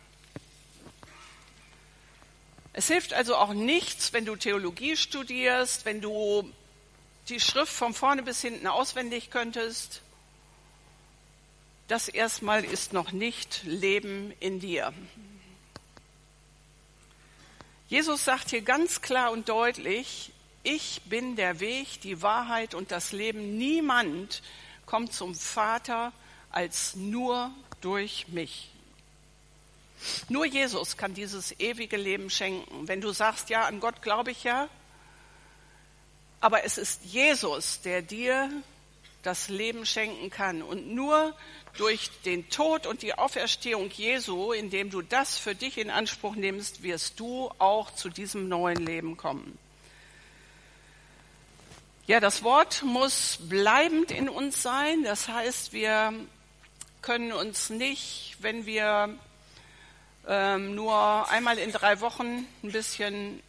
Es 2.72 2.86
hilft 2.86 3.12
also 3.12 3.36
auch 3.36 3.52
nichts, 3.52 4.14
wenn 4.14 4.24
du 4.24 4.36
Theologie 4.36 4.96
studierst, 4.96 5.84
wenn 5.84 6.00
du 6.00 6.50
die 7.28 7.40
Schrift 7.40 7.74
von 7.74 7.92
vorne 7.92 8.22
bis 8.22 8.40
hinten 8.40 8.68
auswendig 8.68 9.28
könntest. 9.28 10.00
Das 11.88 12.08
erstmal 12.08 12.64
ist 12.64 12.94
noch 12.94 13.12
nicht 13.12 13.64
Leben 13.64 14.32
in 14.40 14.60
dir. 14.60 14.94
Jesus 17.94 18.24
sagt 18.24 18.50
hier 18.50 18.62
ganz 18.62 19.02
klar 19.02 19.30
und 19.30 19.48
deutlich, 19.48 20.32
ich 20.64 21.02
bin 21.04 21.36
der 21.36 21.60
Weg, 21.60 22.00
die 22.00 22.22
Wahrheit 22.22 22.74
und 22.74 22.90
das 22.90 23.12
Leben. 23.12 23.56
Niemand 23.56 24.42
kommt 24.84 25.12
zum 25.12 25.32
Vater 25.32 26.12
als 26.50 26.96
nur 26.96 27.52
durch 27.82 28.26
mich. 28.26 28.72
Nur 30.28 30.44
Jesus 30.44 30.96
kann 30.96 31.14
dieses 31.14 31.52
ewige 31.60 31.96
Leben 31.96 32.30
schenken. 32.30 32.88
Wenn 32.88 33.00
du 33.00 33.12
sagst, 33.12 33.48
ja, 33.48 33.64
an 33.66 33.78
Gott 33.78 34.02
glaube 34.02 34.32
ich 34.32 34.42
ja, 34.42 34.68
aber 36.40 36.64
es 36.64 36.78
ist 36.78 37.04
Jesus, 37.04 37.80
der 37.82 38.02
dir 38.02 38.50
das 39.22 39.48
Leben 39.48 39.86
schenken 39.86 40.30
kann. 40.30 40.62
Und 40.62 40.88
nur 40.88 41.32
durch 41.76 42.10
den 42.24 42.48
Tod 42.50 42.86
und 42.86 43.02
die 43.02 43.14
Auferstehung 43.14 43.90
Jesu, 43.90 44.52
indem 44.52 44.90
du 44.90 45.02
das 45.02 45.38
für 45.38 45.54
dich 45.54 45.78
in 45.78 45.90
Anspruch 45.90 46.36
nimmst, 46.36 46.82
wirst 46.82 47.18
du 47.20 47.50
auch 47.58 47.90
zu 47.94 48.08
diesem 48.08 48.48
neuen 48.48 48.84
Leben 48.84 49.16
kommen. 49.16 49.58
Ja, 52.06 52.20
das 52.20 52.42
Wort 52.42 52.82
muss 52.82 53.38
bleibend 53.48 54.10
in 54.10 54.28
uns 54.28 54.62
sein. 54.62 55.04
Das 55.04 55.28
heißt, 55.28 55.72
wir 55.72 56.12
können 57.00 57.32
uns 57.32 57.70
nicht, 57.70 58.36
wenn 58.40 58.66
wir 58.66 59.18
ähm, 60.28 60.74
nur 60.74 61.28
einmal 61.30 61.58
in 61.58 61.72
drei 61.72 62.00
Wochen 62.00 62.46
ein 62.62 62.72
bisschen 62.72 63.42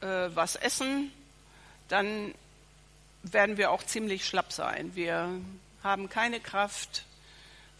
äh, 0.00 0.28
was 0.34 0.56
essen, 0.56 1.12
dann 1.88 2.34
werden 3.22 3.56
wir 3.56 3.70
auch 3.70 3.82
ziemlich 3.82 4.24
schlapp 4.24 4.52
sein. 4.52 4.92
Wir 4.94 5.28
haben 5.82 6.08
keine 6.08 6.40
Kraft. 6.40 7.04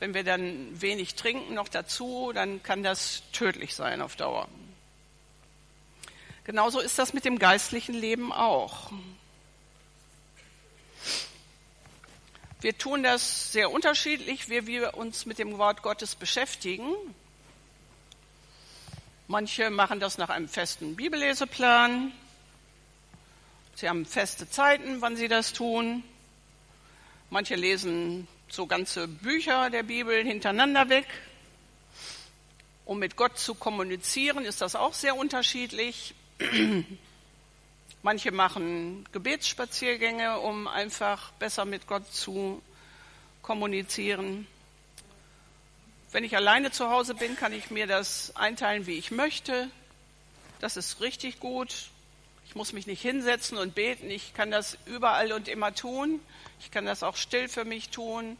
Wenn 0.01 0.15
wir 0.15 0.25
dann 0.25 0.81
wenig 0.81 1.15
trinken 1.15 1.55
noch 1.55 1.69
dazu, 1.69 2.33
dann 2.35 2.63
kann 2.63 2.83
das 2.83 3.23
tödlich 3.33 3.75
sein 3.75 4.01
auf 4.01 4.17
Dauer. 4.17 4.49
Genauso 6.45 6.81
ist 6.81 6.99
das 6.99 7.13
mit 7.13 7.27
dem 7.27 7.39
geistlichen 7.39 7.95
Leben 7.95 8.33
auch. 8.33 8.91
Wir 12.63 12.77
tun 12.77 13.03
das 13.03 13.53
sehr 13.53 13.71
unterschiedlich, 13.71 14.49
wie 14.49 14.67
wir 14.67 14.95
uns 14.95 15.27
mit 15.27 15.39
dem 15.39 15.59
Wort 15.59 15.83
Gottes 15.83 16.15
beschäftigen. 16.15 16.95
Manche 19.29 19.71
machen 19.71 20.01
das 20.01 20.17
nach 20.17 20.31
einem 20.31 20.49
festen 20.49 20.97
Bibelleseplan. 20.97 22.11
Sie 23.75 23.89
haben 23.89 24.07
feste 24.07 24.49
Zeiten, 24.49 25.03
wann 25.03 25.17
sie 25.17 25.29
das 25.29 25.53
tun. 25.53 26.03
Manche 27.29 27.55
lesen 27.55 28.27
so 28.53 28.67
ganze 28.67 29.07
Bücher 29.07 29.71
der 29.71 29.83
Bibel 29.83 30.25
hintereinander 30.25 30.89
weg. 30.89 31.07
Um 32.85 32.99
mit 32.99 33.17
Gott 33.17 33.39
zu 33.39 33.55
kommunizieren, 33.55 34.45
ist 34.45 34.61
das 34.61 34.75
auch 34.75 34.95
sehr 34.95 35.17
unterschiedlich. 35.17 36.15
Manche 38.03 38.33
machen 38.33 39.07
Gebetsspaziergänge, 39.13 40.41
um 40.41 40.67
einfach 40.67 41.31
besser 41.33 41.65
mit 41.65 41.87
Gott 41.87 42.13
zu 42.13 42.63
kommunizieren. 43.43 44.47
Wenn 46.11 46.25
ich 46.25 46.35
alleine 46.35 46.73
zu 46.73 46.91
Hause 46.91 47.15
bin, 47.15 47.37
kann 47.37 47.53
ich 47.53 47.71
mir 47.71 47.87
das 47.87 48.35
einteilen, 48.35 48.87
wie 48.87 48.99
ich 48.99 49.11
möchte. 49.11 49.71
Das 50.59 50.77
ist 50.77 51.01
richtig 51.01 51.39
gut. 51.39 51.91
Ich 52.51 52.57
muss 52.57 52.73
mich 52.73 52.89
nicht 52.89 53.01
hinsetzen 53.01 53.59
und 53.59 53.77
beten. 53.77 54.11
Ich 54.11 54.35
kann 54.35 54.51
das 54.51 54.77
überall 54.85 55.31
und 55.31 55.47
immer 55.47 55.73
tun. 55.73 56.19
Ich 56.59 56.73
kann 56.73 56.85
das 56.85 57.05
auch 57.05 57.15
still 57.15 57.47
für 57.49 57.65
mich 57.65 57.91
tun. 57.91 58.37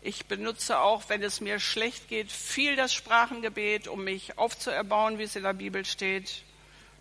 Ich 0.00 0.24
benutze 0.24 0.78
auch, 0.78 1.10
wenn 1.10 1.22
es 1.22 1.42
mir 1.42 1.60
schlecht 1.60 2.08
geht, 2.08 2.32
viel 2.32 2.76
das 2.76 2.94
Sprachengebet, 2.94 3.88
um 3.88 4.04
mich 4.04 4.38
aufzuerbauen, 4.38 5.18
wie 5.18 5.24
es 5.24 5.36
in 5.36 5.42
der 5.42 5.52
Bibel 5.52 5.84
steht. 5.84 6.44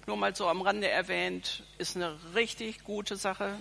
Nur 0.08 0.18
mal 0.18 0.36
so 0.36 0.50
am 0.50 0.62
Rande 0.62 0.90
erwähnt, 0.90 1.64
ist 1.78 1.96
eine 1.96 2.20
richtig 2.36 2.84
gute 2.84 3.16
Sache. 3.16 3.58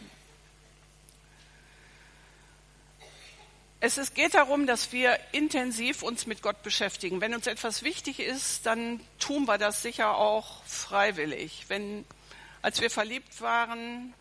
Es 3.79 4.15
geht 4.15 4.35
darum, 4.35 4.67
dass 4.67 4.91
wir 4.91 5.17
intensiv 5.31 6.03
uns 6.03 6.27
mit 6.27 6.43
Gott 6.43 6.65
beschäftigen. 6.65 7.21
Wenn 7.21 7.37
uns 7.37 7.47
etwas 7.47 7.85
wichtig 7.85 8.19
ist, 8.19 8.67
dann 8.67 8.99
tun 9.21 9.47
wir 9.47 9.59
das 9.59 9.81
sicher 9.81 10.17
auch 10.17 10.65
freiwillig. 10.65 11.67
Wenn, 11.69 12.05
als 12.63 12.81
wir 12.81 12.91
verliebt 12.91 13.41
waren, 13.41 14.15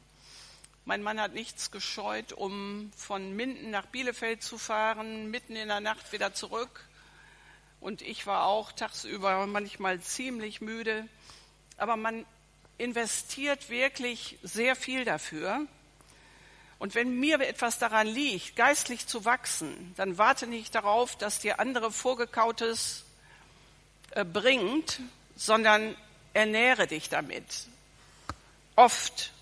mein 0.85 1.03
Mann 1.03 1.19
hat 1.19 1.33
nichts 1.33 1.71
gescheut, 1.71 2.33
um 2.33 2.91
von 2.95 3.35
Minden 3.35 3.69
nach 3.69 3.85
Bielefeld 3.85 4.41
zu 4.41 4.57
fahren, 4.57 5.29
mitten 5.29 5.55
in 5.55 5.67
der 5.67 5.81
Nacht 5.81 6.11
wieder 6.11 6.33
zurück. 6.33 6.87
Und 7.79 8.01
ich 8.01 8.25
war 8.25 8.45
auch 8.45 8.71
tagsüber 8.71 9.45
manchmal 9.45 9.99
ziemlich 9.99 10.61
müde. 10.61 11.07
Aber 11.77 11.95
man 11.95 12.25
investiert 12.77 13.69
wirklich 13.69 14.39
sehr 14.41 14.75
viel 14.75 15.05
dafür. 15.05 15.67
Und 16.79 16.95
wenn 16.95 17.19
mir 17.19 17.39
etwas 17.41 17.77
daran 17.77 18.07
liegt, 18.07 18.55
geistlich 18.55 19.05
zu 19.05 19.25
wachsen, 19.25 19.93
dann 19.97 20.17
warte 20.17 20.47
nicht 20.47 20.73
darauf, 20.73 21.17
dass 21.17 21.39
dir 21.39 21.59
andere 21.59 21.91
Vorgekautes 21.91 23.05
äh, 24.11 24.23
bringt, 24.23 25.01
sondern 25.35 25.95
ernähre 26.33 26.87
dich 26.87 27.09
damit. 27.09 27.67
Oft 28.79 29.33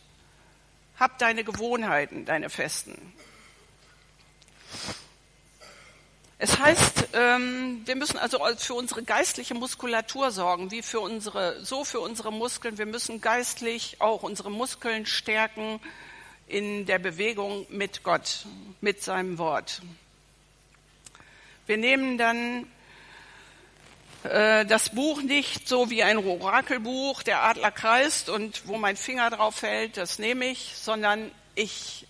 hab 0.98 1.20
deine 1.20 1.44
Gewohnheiten, 1.44 2.26
deine 2.26 2.50
festen. 2.50 3.14
Es 6.40 6.58
heißt, 6.58 7.10
ähm, 7.14 7.84
wir 7.86 7.96
müssen 7.96 8.18
also 8.18 8.40
für 8.58 8.74
unsere 8.74 9.04
geistliche 9.04 9.54
Muskulatur 9.54 10.32
sorgen, 10.32 10.72
wie 10.72 10.82
für 10.82 11.02
unsere, 11.02 11.64
so 11.64 11.84
für 11.84 12.00
unsere 12.00 12.32
Muskeln. 12.32 12.80
Wir 12.80 12.88
müssen 12.88 13.22
geistlich 13.22 14.02
auch 14.02 14.24
unsere 14.24 14.50
Muskeln 14.50 15.06
stärken, 15.06 15.80
in 16.48 16.88
der 16.88 16.98
Bewegung 16.98 17.68
mit 17.70 18.02
Gott, 18.02 18.48
mit 18.82 19.04
seinem 19.04 19.38
Wort. 19.38 19.84
Wir 21.68 21.78
nehmen 21.78 22.18
dann 22.18 22.66
das 24.24 24.90
Buch 24.90 25.22
nicht 25.22 25.68
so 25.68 25.90
wie 25.90 26.04
ein 26.04 26.18
Orakelbuch, 26.18 27.24
der 27.24 27.44
Adler 27.44 27.72
kreist 27.72 28.30
und 28.30 28.68
wo 28.68 28.78
mein 28.78 28.98
Finger 28.98 29.30
drauf 29.30 29.56
fällt, 29.56 29.98
das 29.98 30.20
nehme 30.20 30.46
ich, 30.46 30.74
sondern 30.76 31.32
ich, 31.56 32.08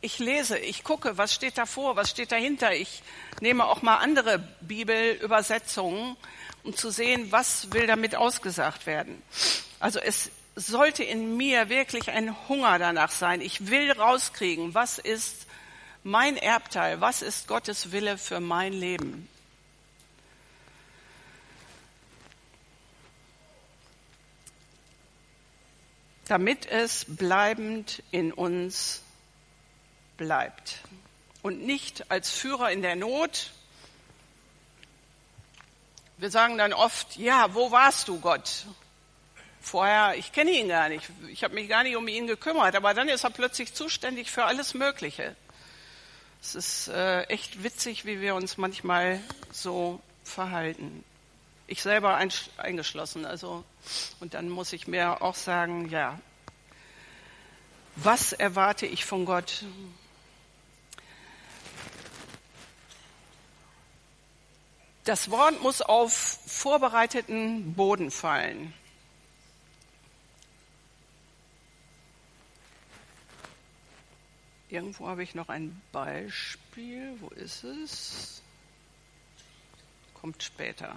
ich 0.00 0.18
lese, 0.18 0.58
ich 0.58 0.84
gucke, 0.84 1.18
was 1.18 1.34
steht 1.34 1.58
davor, 1.58 1.96
was 1.96 2.10
steht 2.10 2.32
dahinter. 2.32 2.72
Ich 2.72 3.02
nehme 3.40 3.64
auch 3.66 3.82
mal 3.82 3.96
andere 3.96 4.38
Bibelübersetzungen, 4.60 6.16
um 6.62 6.76
zu 6.76 6.90
sehen, 6.90 7.30
was 7.30 7.72
will 7.72 7.86
damit 7.86 8.14
ausgesagt 8.14 8.86
werden. 8.86 9.22
Also 9.80 9.98
es 9.98 10.30
sollte 10.54 11.04
in 11.04 11.36
mir 11.36 11.68
wirklich 11.68 12.10
ein 12.10 12.34
Hunger 12.48 12.78
danach 12.78 13.10
sein. 13.10 13.40
Ich 13.40 13.68
will 13.68 13.92
rauskriegen, 13.92 14.74
was 14.74 14.98
ist 14.98 15.46
mein 16.02 16.36
Erbteil, 16.36 17.00
was 17.00 17.22
ist 17.22 17.48
Gottes 17.48 17.92
Wille 17.92 18.18
für 18.18 18.40
mein 18.40 18.72
Leben. 18.72 19.28
Damit 26.28 26.66
es 26.66 27.06
bleibend 27.08 28.02
in 28.10 28.32
uns 28.32 29.02
bleibt 30.16 30.78
und 31.42 31.64
nicht 31.64 32.10
als 32.10 32.30
Führer 32.30 32.70
in 32.70 32.82
der 32.82 32.96
Not. 32.96 33.50
Wir 36.18 36.30
sagen 36.30 36.58
dann 36.58 36.72
oft, 36.72 37.16
ja, 37.16 37.54
wo 37.54 37.70
warst 37.70 38.08
du, 38.08 38.20
Gott? 38.20 38.66
Vorher, 39.60 40.14
ich 40.16 40.32
kenne 40.32 40.50
ihn 40.50 40.68
gar 40.68 40.88
nicht, 40.88 41.08
ich 41.28 41.44
habe 41.44 41.54
mich 41.54 41.68
gar 41.68 41.82
nicht 41.82 41.96
um 41.96 42.06
ihn 42.08 42.26
gekümmert, 42.26 42.76
aber 42.76 42.94
dann 42.94 43.08
ist 43.08 43.24
er 43.24 43.30
plötzlich 43.30 43.74
zuständig 43.74 44.30
für 44.30 44.44
alles 44.44 44.74
Mögliche. 44.74 45.34
Es 46.40 46.54
ist 46.54 46.88
äh, 46.88 47.22
echt 47.24 47.62
witzig, 47.62 48.04
wie 48.04 48.20
wir 48.20 48.34
uns 48.34 48.56
manchmal 48.56 49.20
so 49.50 50.00
verhalten. 50.24 51.04
Ich 51.70 51.82
selber 51.82 52.16
eingeschlossen, 52.56 53.26
also 53.26 53.62
und 54.20 54.32
dann 54.32 54.48
muss 54.48 54.72
ich 54.72 54.88
mir 54.88 55.20
auch 55.20 55.34
sagen, 55.34 55.90
ja, 55.90 56.18
was 57.96 58.32
erwarte 58.32 58.86
ich 58.86 59.04
von 59.04 59.26
Gott? 59.26 59.64
Das 65.04 65.30
Wort 65.30 65.62
muss 65.62 65.82
auf 65.82 66.12
vorbereiteten 66.46 67.74
Boden 67.74 68.10
fallen. 68.10 68.72
Irgendwo 74.70 75.06
habe 75.06 75.22
ich 75.22 75.34
noch 75.34 75.50
ein 75.50 75.82
Beispiel. 75.92 77.14
Wo 77.20 77.28
ist 77.28 77.64
es? 77.64 78.42
Kommt 80.14 80.42
später. 80.42 80.96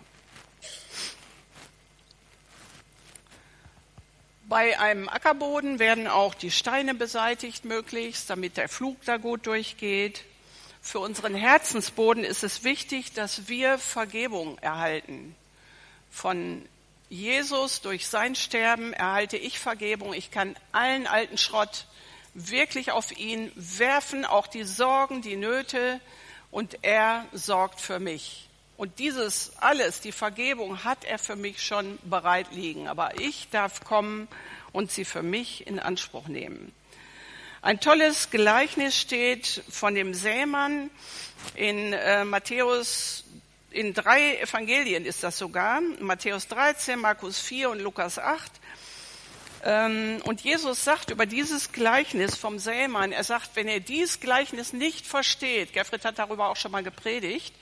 Bei 4.52 4.78
einem 4.80 5.08
Ackerboden 5.08 5.80
werden 5.80 6.08
auch 6.08 6.34
die 6.34 6.52
Steine 6.52 6.94
beseitigt 6.94 7.64
möglichst, 7.64 8.30
damit 8.30 8.58
der 8.58 8.68
Flug 8.68 8.98
da 9.06 9.16
gut 9.16 9.48
durchgeht. 9.48 10.26
Für 10.82 11.00
unseren 11.00 11.36
Herzensboden 11.36 12.26
ist 12.26 12.44
es 12.44 12.66
wichtig, 12.66 13.14
dass 13.14 13.48
wir 13.48 13.78
Vergebung 13.78 14.58
erhalten. 14.58 15.36
Von 16.10 16.68
Jesus 17.08 17.80
durch 17.80 18.08
sein 18.08 18.36
Sterben 18.36 18.92
erhalte 18.92 19.38
ich 19.38 19.58
Vergebung. 19.58 20.14
Ich 20.14 20.32
kann 20.32 20.56
allen 20.74 21.08
alten 21.08 21.38
Schrott 21.38 21.86
wirklich 22.34 22.92
auf 22.92 23.18
ihn 23.18 23.52
werfen, 23.56 24.26
auch 24.26 24.48
die 24.48 24.64
Sorgen, 24.64 25.22
die 25.22 25.38
Nöte, 25.38 26.02
und 26.52 26.80
er 26.82 27.26
sorgt 27.32 27.80
für 27.80 28.00
mich. 28.00 28.50
Und 28.82 28.98
dieses 28.98 29.52
alles, 29.58 30.02
die 30.02 30.12
Vergebung, 30.12 30.84
hat 30.84 31.06
er 31.06 31.20
für 31.20 31.36
mich 31.36 31.62
schon 31.62 32.00
bereit 32.02 32.48
liegen. 32.52 32.88
Aber 32.88 33.20
ich 33.20 33.48
darf 33.52 33.84
kommen 33.84 34.28
und 34.72 34.92
sie 34.92 35.06
für 35.06 35.22
mich 35.22 35.68
in 35.68 35.78
Anspruch 35.78 36.28
nehmen. 36.28 36.74
Ein 37.62 37.80
tolles 37.80 38.32
Gleichnis 38.32 38.98
steht 38.98 39.62
von 39.70 39.94
dem 39.94 40.16
Sämann 40.16 40.90
in 41.54 41.94
äh, 41.94 42.26
Matthäus, 42.26 43.24
in 43.70 43.94
drei 43.94 44.38
Evangelien 44.38 45.06
ist 45.06 45.22
das 45.22 45.38
sogar, 45.38 45.80
Matthäus 46.00 46.48
13, 46.48 47.00
Markus 47.00 47.38
4 47.38 47.70
und 47.70 47.82
Lukas 47.82 48.18
8. 48.18 48.52
Ähm, 49.64 50.24
und 50.26 50.42
Jesus 50.42 50.84
sagt 50.84 51.12
über 51.12 51.28
dieses 51.28 51.72
Gleichnis 51.72 52.36
vom 52.36 52.58
Sämann, 52.58 53.12
er 53.12 53.26
sagt, 53.26 53.52
wenn 53.54 53.68
ihr 53.68 53.80
dieses 53.80 54.20
Gleichnis 54.20 54.74
nicht 54.74 55.06
versteht, 55.06 55.72
Gerfried 55.72 56.04
hat 56.04 56.18
darüber 56.18 56.48
auch 56.48 56.56
schon 56.56 56.72
mal 56.72 56.82
gepredigt, 56.82 57.54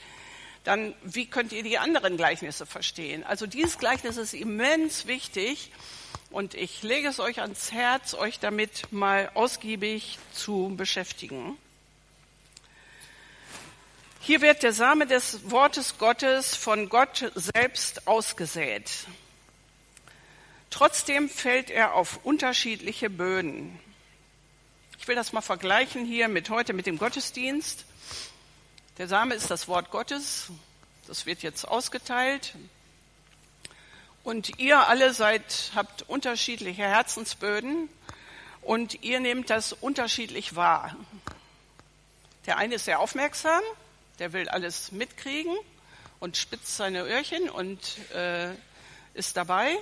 dann 0.63 0.93
wie 1.03 1.25
könnt 1.25 1.51
ihr 1.51 1.63
die 1.63 1.77
anderen 1.77 2.17
Gleichnisse 2.17 2.65
verstehen? 2.65 3.23
Also 3.23 3.47
dieses 3.47 3.77
Gleichnis 3.77 4.17
ist 4.17 4.33
immens 4.33 5.07
wichtig 5.07 5.71
und 6.31 6.53
ich 6.53 6.83
lege 6.83 7.07
es 7.07 7.19
euch 7.19 7.41
ans 7.41 7.71
Herz, 7.71 8.13
euch 8.13 8.39
damit 8.39 8.91
mal 8.91 9.31
ausgiebig 9.33 10.19
zu 10.33 10.73
beschäftigen. 10.75 11.57
Hier 14.21 14.41
wird 14.41 14.63
der 14.63 14.73
Same 14.73 15.07
des 15.07 15.49
Wortes 15.49 15.97
Gottes 15.97 16.55
von 16.55 16.89
Gott 16.89 17.31
selbst 17.35 18.07
ausgesät. 18.07 18.91
Trotzdem 20.69 21.29
fällt 21.29 21.71
er 21.71 21.95
auf 21.95 22.19
unterschiedliche 22.23 23.09
Böden. 23.09 23.79
Ich 24.99 25.07
will 25.07 25.15
das 25.15 25.33
mal 25.33 25.41
vergleichen 25.41 26.05
hier 26.05 26.27
mit 26.27 26.49
heute 26.49 26.73
mit 26.73 26.85
dem 26.85 26.99
Gottesdienst. 26.99 27.85
Der 28.99 29.07
Same 29.07 29.33
ist 29.33 29.49
das 29.49 29.69
Wort 29.69 29.91
Gottes. 29.91 30.51
Das 31.07 31.25
wird 31.25 31.41
jetzt 31.41 31.65
ausgeteilt. 31.65 32.53
Und 34.25 34.59
ihr 34.59 34.89
alle 34.89 35.13
seid, 35.13 35.71
habt 35.73 36.01
unterschiedliche 36.09 36.83
Herzensböden 36.83 37.87
und 38.61 39.01
ihr 39.01 39.21
nehmt 39.21 39.49
das 39.49 39.71
unterschiedlich 39.71 40.57
wahr. 40.57 40.97
Der 42.45 42.57
eine 42.57 42.75
ist 42.75 42.83
sehr 42.83 42.99
aufmerksam, 42.99 43.61
der 44.19 44.33
will 44.33 44.49
alles 44.49 44.91
mitkriegen 44.91 45.55
und 46.19 46.35
spitzt 46.35 46.75
seine 46.75 47.03
Öhrchen 47.03 47.49
und 47.49 47.79
äh, 48.13 48.49
ist 49.13 49.37
dabei. 49.37 49.77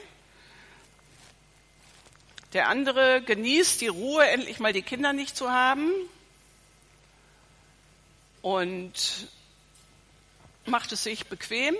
Der 2.54 2.70
andere 2.70 3.24
genießt 3.24 3.82
die 3.82 3.88
Ruhe, 3.88 4.28
endlich 4.28 4.60
mal 4.60 4.74
die 4.74 4.84
Kinder 4.84 5.12
nicht 5.12 5.36
zu 5.36 5.50
haben 5.50 5.92
und 8.42 9.28
macht 10.66 10.92
es 10.92 11.04
sich 11.04 11.28
bequem, 11.28 11.76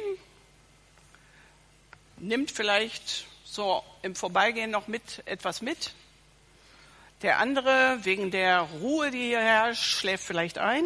nimmt 2.18 2.52
vielleicht 2.52 3.26
so 3.44 3.84
im 4.02 4.16
Vorbeigehen 4.16 4.72
noch 4.72 4.88
mit 4.88 5.24
etwas 5.26 5.62
mit. 5.62 5.94
Der 7.22 7.40
andere, 7.40 8.00
wegen 8.04 8.30
der 8.30 8.62
Ruhe, 8.62 9.10
die 9.12 9.24
hier 9.24 9.40
herrscht, 9.40 9.84
schläft 9.84 10.24
vielleicht 10.24 10.58
ein. 10.58 10.86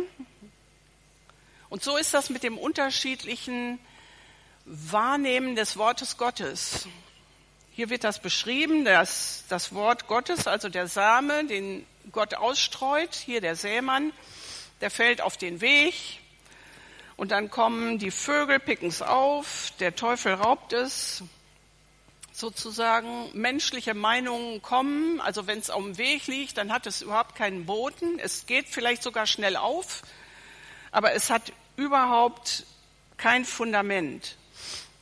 Und 1.70 1.84
so 1.84 1.98
ist 1.98 2.14
das 2.14 2.30
mit 2.30 2.44
dem 2.44 2.58
unterschiedlichen 2.58 3.80
Wahrnehmen 4.66 5.56
des 5.56 5.78
Wortes 5.78 6.18
Gottes. 6.18 6.88
Hier 7.74 7.90
wird 7.90 8.04
das 8.04 8.20
beschrieben, 8.20 8.86
dass 8.86 9.46
das 9.50 9.74
Wort 9.74 10.08
Gottes, 10.08 10.48
also 10.48 10.70
der 10.70 10.88
Same, 10.88 11.46
den 11.46 11.86
Gott 12.12 12.34
ausstreut, 12.34 13.16
hier 13.16 13.42
der 13.42 13.56
Sämann, 13.56 14.12
der 14.82 14.92
fällt 14.92 15.22
auf 15.22 15.38
den 15.38 15.62
Weg 15.62 15.94
und 17.18 17.32
dann 17.32 17.50
kommen 17.50 18.00
die 18.00 18.12
Vögel, 18.12 18.60
picken 18.60 18.90
es 18.90 19.02
auf, 19.02 19.74
der 19.80 19.96
Teufel 19.96 20.34
raubt 20.34 20.74
es, 20.74 21.24
sozusagen 22.34 23.30
menschliche 23.34 23.94
Meinungen 23.94 24.62
kommen, 24.62 25.22
also 25.22 25.48
wenn 25.48 25.60
es 25.60 25.70
auf 25.70 25.84
dem 25.84 25.98
Weg 25.98 26.28
liegt, 26.28 26.58
dann 26.58 26.72
hat 26.72 26.88
es 26.88 27.02
überhaupt 27.02 27.36
keinen 27.36 27.66
Boden, 27.66 28.20
es 28.20 28.46
geht 28.46 28.68
vielleicht 28.68 29.04
sogar 29.04 29.28
schnell 29.28 29.56
auf, 29.56 30.02
aber 30.92 31.14
es 31.14 31.30
hat 31.30 31.54
überhaupt 31.76 32.66
kein 33.18 33.46
Fundament. 33.46 34.38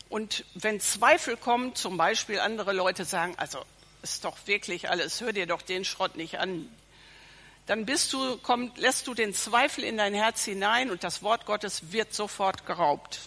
Und 0.10 0.44
wenn 0.56 0.80
Zweifel 0.80 1.38
kommen, 1.38 1.76
zum 1.76 1.98
Beispiel 1.98 2.40
andere 2.40 2.74
Leute 2.74 3.06
sagen, 3.06 3.36
also 3.38 3.64
ist 4.02 4.26
doch 4.26 4.38
wirklich 4.46 4.90
alles, 4.90 5.22
hör 5.22 5.34
dir 5.34 5.46
doch 5.46 5.62
den 5.62 5.86
Schrott 5.86 6.16
nicht 6.16 6.40
an, 6.40 6.68
dann 7.70 7.86
bist 7.86 8.14
du, 8.14 8.40
komm, 8.42 8.72
lässt 8.78 9.06
du 9.06 9.14
den 9.14 9.32
Zweifel 9.32 9.84
in 9.84 9.98
dein 9.98 10.16
Herz 10.16 10.44
hinein 10.44 10.90
und 10.90 11.04
das 11.04 11.22
Wort 11.22 11.46
Gottes 11.46 11.92
wird 11.92 12.16
sofort 12.16 12.66
geraubt. 12.66 13.20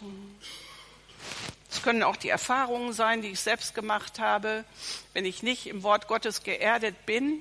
Es 1.71 1.81
können 1.81 2.03
auch 2.03 2.17
die 2.17 2.29
Erfahrungen 2.29 2.93
sein, 2.93 3.23
die 3.23 3.29
ich 3.29 3.41
selbst 3.41 3.73
gemacht 3.73 4.19
habe. 4.19 4.65
Wenn 5.13 5.27
ich 5.27 5.45
nicht 5.45 5.69
im 5.69 5.85
Wort 5.85 6.09
Gottes 6.09 6.43
geerdet 6.43 7.07
bin 7.07 7.41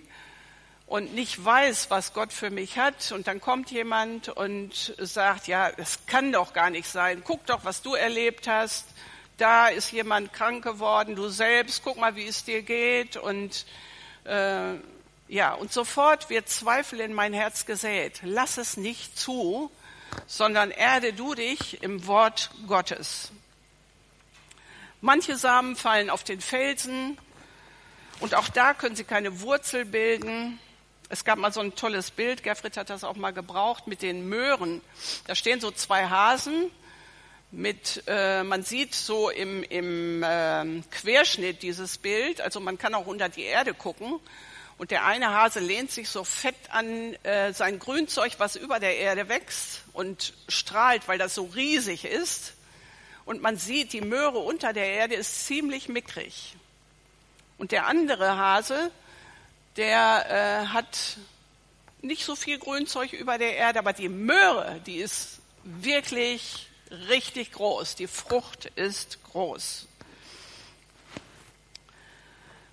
und 0.85 1.15
nicht 1.15 1.43
weiß, 1.43 1.89
was 1.89 2.13
Gott 2.13 2.31
für 2.31 2.51
mich 2.51 2.77
hat, 2.77 3.11
und 3.11 3.25
dann 3.25 3.41
kommt 3.41 3.71
jemand 3.71 4.29
und 4.29 4.93
sagt, 4.99 5.47
ja, 5.47 5.71
das 5.71 6.05
kann 6.05 6.31
doch 6.31 6.53
gar 6.53 6.69
nicht 6.69 6.87
sein. 6.87 7.23
Guck 7.25 7.47
doch, 7.47 7.65
was 7.65 7.81
du 7.81 7.95
erlebt 7.95 8.47
hast. 8.47 8.85
Da 9.37 9.69
ist 9.69 9.91
jemand 9.91 10.33
krank 10.33 10.63
geworden, 10.63 11.15
du 11.15 11.29
selbst, 11.29 11.81
guck 11.83 11.97
mal, 11.97 12.15
wie 12.15 12.27
es 12.27 12.43
dir 12.43 12.61
geht. 12.61 13.17
Und 13.17 13.65
äh, 14.23 14.75
ja, 15.31 15.53
und 15.53 15.71
sofort 15.71 16.29
wird 16.29 16.49
Zweifel 16.49 16.99
in 16.99 17.13
mein 17.13 17.31
Herz 17.31 17.65
gesät. 17.65 18.19
Lass 18.21 18.57
es 18.57 18.75
nicht 18.75 19.17
zu, 19.17 19.71
sondern 20.27 20.71
erde 20.71 21.13
du 21.13 21.35
dich 21.35 21.81
im 21.81 22.05
Wort 22.05 22.49
Gottes. 22.67 23.31
Manche 24.99 25.37
Samen 25.37 25.77
fallen 25.77 26.09
auf 26.09 26.25
den 26.25 26.41
Felsen 26.41 27.17
und 28.19 28.35
auch 28.35 28.49
da 28.49 28.73
können 28.73 28.97
sie 28.97 29.05
keine 29.05 29.39
Wurzel 29.39 29.85
bilden. 29.85 30.59
Es 31.07 31.23
gab 31.23 31.39
mal 31.39 31.53
so 31.53 31.61
ein 31.61 31.75
tolles 31.75 32.11
Bild, 32.11 32.43
Gerfried 32.43 32.75
hat 32.75 32.89
das 32.89 33.05
auch 33.05 33.15
mal 33.15 33.31
gebraucht, 33.31 33.87
mit 33.87 34.01
den 34.01 34.27
Möhren. 34.27 34.81
Da 35.27 35.35
stehen 35.35 35.61
so 35.61 35.71
zwei 35.71 36.07
Hasen 36.07 36.69
mit, 37.51 38.03
äh, 38.07 38.43
man 38.43 38.63
sieht 38.63 38.93
so 38.93 39.29
im, 39.29 39.63
im 39.63 40.23
äh, 40.23 40.81
Querschnitt 40.91 41.63
dieses 41.63 41.97
Bild, 41.97 42.41
also 42.41 42.59
man 42.59 42.77
kann 42.77 42.93
auch 42.93 43.07
unter 43.07 43.29
die 43.29 43.43
Erde 43.43 43.73
gucken. 43.73 44.19
Und 44.81 44.89
der 44.89 45.05
eine 45.05 45.29
Hase 45.29 45.59
lehnt 45.59 45.91
sich 45.91 46.09
so 46.09 46.23
fett 46.23 46.55
an 46.69 47.13
äh, 47.23 47.53
sein 47.53 47.77
Grünzeug, 47.77 48.33
was 48.39 48.55
über 48.55 48.79
der 48.79 48.97
Erde 48.97 49.29
wächst 49.29 49.83
und 49.93 50.33
strahlt, 50.47 51.07
weil 51.07 51.19
das 51.19 51.35
so 51.35 51.43
riesig 51.43 52.03
ist. 52.03 52.55
Und 53.23 53.43
man 53.43 53.57
sieht, 53.57 53.93
die 53.93 54.01
Möhre 54.01 54.39
unter 54.39 54.73
der 54.73 54.87
Erde 54.87 55.13
ist 55.13 55.45
ziemlich 55.45 55.87
mickrig. 55.87 56.55
Und 57.59 57.71
der 57.71 57.85
andere 57.85 58.37
Hase, 58.37 58.89
der 59.77 60.63
äh, 60.63 60.73
hat 60.73 61.17
nicht 62.01 62.25
so 62.25 62.35
viel 62.35 62.57
Grünzeug 62.57 63.13
über 63.13 63.37
der 63.37 63.57
Erde, 63.57 63.77
aber 63.77 63.93
die 63.93 64.09
Möhre, 64.09 64.81
die 64.87 64.97
ist 64.97 65.41
wirklich 65.63 66.69
richtig 67.07 67.51
groß. 67.51 67.97
Die 67.97 68.07
Frucht 68.07 68.65
ist 68.77 69.23
groß. 69.25 69.87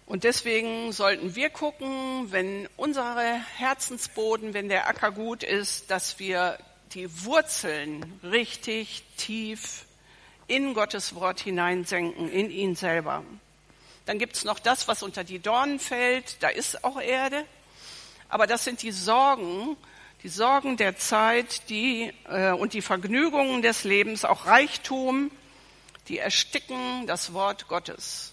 Und 0.08 0.24
deswegen 0.24 0.90
sollten 0.90 1.34
wir 1.34 1.50
gucken, 1.50 2.32
wenn 2.32 2.66
unsere 2.78 3.42
Herzensboden, 3.58 4.54
wenn 4.54 4.70
der 4.70 4.88
Acker 4.88 5.12
gut 5.12 5.42
ist, 5.42 5.90
dass 5.90 6.18
wir 6.18 6.56
die 6.94 7.24
Wurzeln 7.26 8.18
richtig 8.22 9.02
tief 9.18 9.84
in 10.46 10.72
Gottes 10.72 11.14
Wort 11.14 11.40
hineinsenken, 11.40 12.32
in 12.32 12.50
ihn 12.50 12.74
selber. 12.74 13.22
Dann 14.06 14.18
gibt 14.18 14.36
es 14.36 14.44
noch 14.44 14.58
das, 14.58 14.88
was 14.88 15.02
unter 15.02 15.24
die 15.24 15.40
Dornen 15.40 15.78
fällt, 15.78 16.42
da 16.42 16.48
ist 16.48 16.84
auch 16.84 16.98
Erde. 16.98 17.44
Aber 18.30 18.46
das 18.46 18.64
sind 18.64 18.80
die 18.80 18.92
Sorgen, 18.92 19.76
die 20.22 20.30
Sorgen 20.30 20.78
der 20.78 20.96
Zeit 20.96 21.68
die, 21.68 22.14
äh, 22.30 22.52
und 22.52 22.72
die 22.72 22.80
Vergnügungen 22.80 23.60
des 23.60 23.84
Lebens, 23.84 24.24
auch 24.24 24.46
Reichtum, 24.46 25.30
die 26.08 26.16
ersticken 26.16 27.06
das 27.06 27.34
Wort 27.34 27.68
Gottes. 27.68 28.32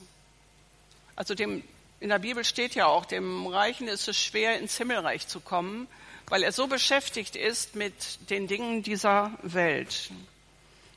Also 1.15 1.33
dem, 1.33 1.63
in 1.99 2.09
der 2.09 2.19
Bibel 2.19 2.43
steht 2.43 2.75
ja 2.75 2.87
auch, 2.87 3.05
dem 3.05 3.47
Reichen 3.47 3.87
ist 3.87 4.07
es 4.07 4.19
schwer, 4.21 4.59
ins 4.59 4.77
Himmelreich 4.77 5.27
zu 5.27 5.39
kommen, 5.39 5.87
weil 6.27 6.43
er 6.43 6.51
so 6.51 6.67
beschäftigt 6.67 7.35
ist 7.35 7.75
mit 7.75 8.29
den 8.29 8.47
Dingen 8.47 8.83
dieser 8.83 9.31
Welt. 9.41 10.11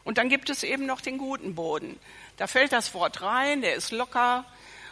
Und 0.04 0.18
dann 0.18 0.28
gibt 0.28 0.50
es 0.50 0.62
eben 0.62 0.86
noch 0.86 1.00
den 1.00 1.18
guten 1.18 1.54
Boden. 1.54 1.98
Da 2.36 2.46
fällt 2.46 2.72
das 2.72 2.94
Wort 2.94 3.20
rein, 3.22 3.60
der 3.60 3.74
ist 3.74 3.92
locker 3.92 4.44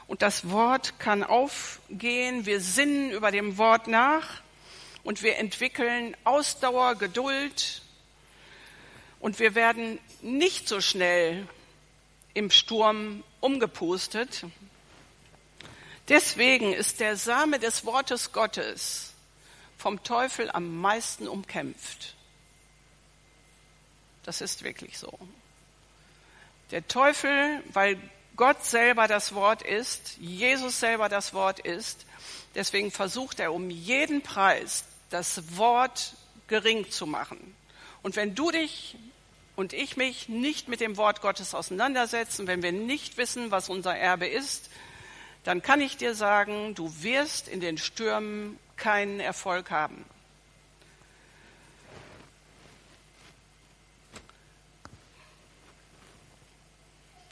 und 0.06 0.22
das 0.22 0.50
Wort 0.50 0.98
kann 0.98 1.24
aufgehen. 1.24 2.46
Wir 2.46 2.60
sinnen 2.60 3.10
über 3.10 3.30
dem 3.30 3.56
Wort 3.58 3.88
nach 3.88 4.42
und 5.02 5.22
wir 5.22 5.36
entwickeln 5.38 6.16
Ausdauer, 6.24 6.96
Geduld 6.96 7.82
und 9.20 9.38
wir 9.38 9.54
werden 9.54 9.98
nicht 10.20 10.68
so 10.68 10.80
schnell 10.80 11.48
im 12.34 12.50
Sturm 12.50 13.24
umgepustet, 13.40 14.44
Deswegen 16.08 16.72
ist 16.72 17.00
der 17.00 17.16
Same 17.16 17.58
des 17.58 17.84
Wortes 17.84 18.32
Gottes 18.32 19.12
vom 19.76 20.02
Teufel 20.02 20.50
am 20.50 20.80
meisten 20.80 21.26
umkämpft. 21.26 22.14
Das 24.22 24.40
ist 24.40 24.62
wirklich 24.62 24.98
so. 24.98 25.18
Der 26.70 26.86
Teufel, 26.86 27.62
weil 27.72 27.98
Gott 28.36 28.64
selber 28.64 29.08
das 29.08 29.34
Wort 29.34 29.62
ist, 29.62 30.16
Jesus 30.18 30.80
selber 30.80 31.08
das 31.08 31.32
Wort 31.32 31.60
ist, 31.60 32.04
deswegen 32.54 32.90
versucht 32.90 33.40
er 33.40 33.52
um 33.52 33.70
jeden 33.70 34.22
Preis, 34.22 34.84
das 35.10 35.56
Wort 35.56 36.14
gering 36.48 36.90
zu 36.90 37.06
machen. 37.06 37.54
Und 38.02 38.16
wenn 38.16 38.34
du 38.34 38.50
dich 38.50 38.96
und 39.56 39.72
ich 39.72 39.96
mich 39.96 40.28
nicht 40.28 40.68
mit 40.68 40.80
dem 40.80 40.96
Wort 40.96 41.22
Gottes 41.22 41.54
auseinandersetzen, 41.54 42.46
wenn 42.46 42.62
wir 42.62 42.72
nicht 42.72 43.16
wissen, 43.16 43.50
was 43.50 43.68
unser 43.68 43.96
Erbe 43.96 44.26
ist, 44.26 44.70
dann 45.46 45.62
kann 45.62 45.80
ich 45.80 45.96
dir 45.96 46.16
sagen, 46.16 46.74
du 46.74 46.92
wirst 47.02 47.46
in 47.46 47.60
den 47.60 47.78
Stürmen 47.78 48.58
keinen 48.76 49.20
Erfolg 49.20 49.70
haben. 49.70 50.04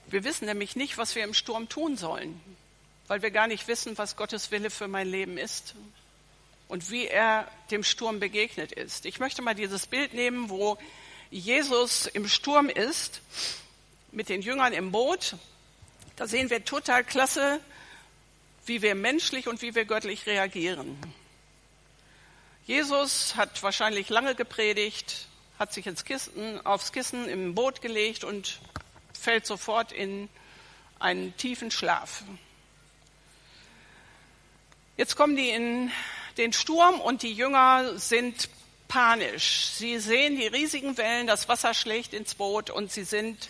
Wir 0.06 0.22
wissen 0.22 0.44
nämlich 0.44 0.76
nicht, 0.76 0.96
was 0.96 1.16
wir 1.16 1.24
im 1.24 1.34
Sturm 1.34 1.68
tun 1.68 1.96
sollen, 1.96 2.40
weil 3.08 3.20
wir 3.22 3.32
gar 3.32 3.48
nicht 3.48 3.66
wissen, 3.66 3.98
was 3.98 4.14
Gottes 4.14 4.52
Wille 4.52 4.70
für 4.70 4.86
mein 4.86 5.08
Leben 5.08 5.36
ist 5.36 5.74
und 6.68 6.92
wie 6.92 7.08
er 7.08 7.50
dem 7.72 7.82
Sturm 7.82 8.20
begegnet 8.20 8.70
ist. 8.70 9.06
Ich 9.06 9.18
möchte 9.18 9.42
mal 9.42 9.56
dieses 9.56 9.88
Bild 9.88 10.14
nehmen, 10.14 10.50
wo 10.50 10.78
Jesus 11.32 12.06
im 12.06 12.28
Sturm 12.28 12.68
ist, 12.68 13.22
mit 14.12 14.28
den 14.28 14.40
Jüngern 14.40 14.72
im 14.72 14.92
Boot. 14.92 15.34
Da 16.14 16.28
sehen 16.28 16.48
wir 16.48 16.64
total 16.64 17.02
klasse, 17.02 17.58
wie 18.66 18.82
wir 18.82 18.94
menschlich 18.94 19.48
und 19.48 19.62
wie 19.62 19.74
wir 19.74 19.84
göttlich 19.84 20.26
reagieren. 20.26 20.98
Jesus 22.66 23.36
hat 23.36 23.62
wahrscheinlich 23.62 24.08
lange 24.08 24.34
gepredigt, 24.34 25.28
hat 25.58 25.72
sich 25.72 25.86
ins 25.86 26.04
Kissen, 26.04 26.64
aufs 26.64 26.92
Kissen 26.92 27.28
im 27.28 27.54
Boot 27.54 27.82
gelegt 27.82 28.24
und 28.24 28.60
fällt 29.18 29.46
sofort 29.46 29.92
in 29.92 30.28
einen 30.98 31.36
tiefen 31.36 31.70
Schlaf. 31.70 32.24
Jetzt 34.96 35.16
kommen 35.16 35.36
die 35.36 35.50
in 35.50 35.90
den 36.38 36.52
Sturm 36.52 37.00
und 37.00 37.22
die 37.22 37.32
Jünger 37.32 37.98
sind 37.98 38.48
panisch. 38.88 39.66
Sie 39.74 39.98
sehen 39.98 40.36
die 40.36 40.46
riesigen 40.46 40.96
Wellen, 40.96 41.26
das 41.26 41.48
Wasser 41.48 41.74
schlägt 41.74 42.14
ins 42.14 42.34
Boot 42.34 42.70
und 42.70 42.92
sie 42.92 43.04
sind 43.04 43.48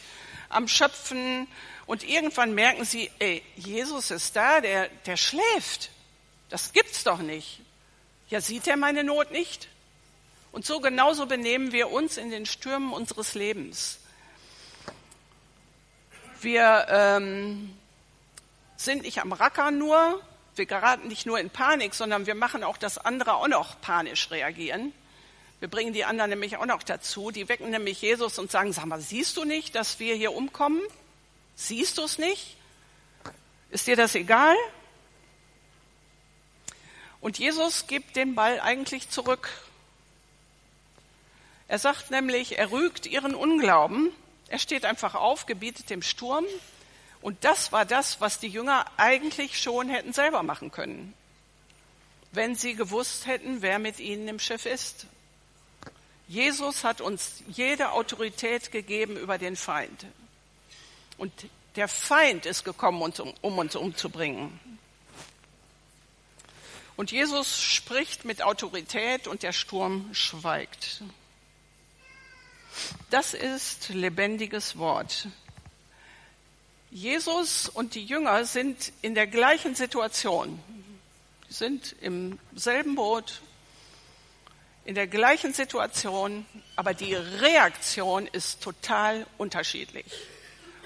am 0.48 0.68
Schöpfen 0.68 1.46
und 1.86 2.02
irgendwann 2.02 2.54
merken 2.54 2.84
sie, 2.84 3.10
ey, 3.18 3.42
Jesus 3.56 4.10
ist 4.10 4.36
da, 4.36 4.60
der, 4.60 4.88
der 5.06 5.16
schläft. 5.16 5.90
Das 6.48 6.72
gibt's 6.72 7.04
doch 7.04 7.18
nicht. 7.18 7.60
Ja, 8.28 8.40
sieht 8.40 8.66
er 8.66 8.76
meine 8.76 9.04
Not 9.04 9.30
nicht? 9.30 9.68
Und 10.52 10.64
so 10.64 10.80
genauso 10.80 11.26
benehmen 11.26 11.72
wir 11.72 11.90
uns 11.90 12.16
in 12.16 12.30
den 12.30 12.46
Stürmen 12.46 12.92
unseres 12.92 13.34
Lebens. 13.34 13.98
Wir 16.40 16.86
ähm, 16.88 17.76
sind 18.76 19.02
nicht 19.02 19.20
am 19.20 19.32
Rackern 19.32 19.78
nur, 19.78 20.22
wir 20.56 20.66
geraten 20.66 21.08
nicht 21.08 21.26
nur 21.26 21.40
in 21.40 21.50
Panik, 21.50 21.94
sondern 21.94 22.26
wir 22.26 22.34
machen 22.34 22.62
auch, 22.62 22.76
dass 22.76 22.98
andere 22.98 23.34
auch 23.34 23.48
noch 23.48 23.80
panisch 23.80 24.30
reagieren. 24.30 24.92
Wir 25.58 25.68
bringen 25.68 25.92
die 25.92 26.04
anderen 26.04 26.30
nämlich 26.30 26.56
auch 26.56 26.66
noch 26.66 26.82
dazu. 26.82 27.30
Die 27.30 27.48
wecken 27.48 27.70
nämlich 27.70 28.02
Jesus 28.02 28.38
und 28.38 28.50
sagen, 28.50 28.72
sag 28.72 28.84
mal, 28.86 29.00
siehst 29.00 29.36
du 29.36 29.44
nicht, 29.44 29.74
dass 29.74 29.98
wir 29.98 30.14
hier 30.14 30.32
umkommen? 30.32 30.80
Siehst 31.56 31.98
du 31.98 32.02
es 32.02 32.18
nicht? 32.18 32.56
Ist 33.70 33.86
dir 33.86 33.96
das 33.96 34.14
egal? 34.14 34.56
Und 37.20 37.38
Jesus 37.38 37.86
gibt 37.86 38.16
den 38.16 38.34
Ball 38.34 38.60
eigentlich 38.60 39.08
zurück. 39.08 39.48
Er 41.68 41.78
sagt 41.78 42.10
nämlich, 42.10 42.58
er 42.58 42.70
rügt 42.70 43.06
ihren 43.06 43.34
Unglauben. 43.34 44.12
Er 44.48 44.58
steht 44.58 44.84
einfach 44.84 45.14
auf, 45.14 45.46
gebietet 45.46 45.90
dem 45.90 46.02
Sturm. 46.02 46.44
Und 47.22 47.42
das 47.44 47.72
war 47.72 47.86
das, 47.86 48.20
was 48.20 48.38
die 48.38 48.48
Jünger 48.48 48.84
eigentlich 48.98 49.58
schon 49.58 49.88
hätten 49.88 50.12
selber 50.12 50.42
machen 50.42 50.70
können, 50.70 51.14
wenn 52.32 52.54
sie 52.54 52.74
gewusst 52.74 53.26
hätten, 53.26 53.62
wer 53.62 53.78
mit 53.78 53.98
ihnen 53.98 54.28
im 54.28 54.38
Schiff 54.38 54.66
ist. 54.66 55.06
Jesus 56.28 56.84
hat 56.84 57.00
uns 57.00 57.42
jede 57.48 57.92
Autorität 57.92 58.70
gegeben 58.70 59.16
über 59.16 59.38
den 59.38 59.56
Feind. 59.56 60.04
Und 61.18 61.32
der 61.76 61.88
Feind 61.88 62.46
ist 62.46 62.64
gekommen, 62.64 63.12
um 63.40 63.58
uns 63.58 63.76
umzubringen. 63.76 64.58
Und 66.96 67.10
Jesus 67.10 67.60
spricht 67.60 68.24
mit 68.24 68.42
Autorität 68.42 69.26
und 69.26 69.42
der 69.42 69.52
Sturm 69.52 70.08
schweigt. 70.12 71.02
Das 73.10 73.34
ist 73.34 73.88
lebendiges 73.88 74.78
Wort. 74.78 75.28
Jesus 76.90 77.68
und 77.68 77.96
die 77.96 78.04
Jünger 78.04 78.44
sind 78.44 78.92
in 79.02 79.16
der 79.16 79.26
gleichen 79.26 79.74
Situation, 79.74 80.60
Sie 81.48 81.54
sind 81.54 81.94
im 82.00 82.38
selben 82.54 82.94
Boot, 82.94 83.42
in 84.84 84.94
der 84.94 85.06
gleichen 85.06 85.52
Situation, 85.52 86.46
aber 86.76 86.94
die 86.94 87.14
Reaktion 87.14 88.26
ist 88.26 88.62
total 88.62 89.26
unterschiedlich. 89.38 90.06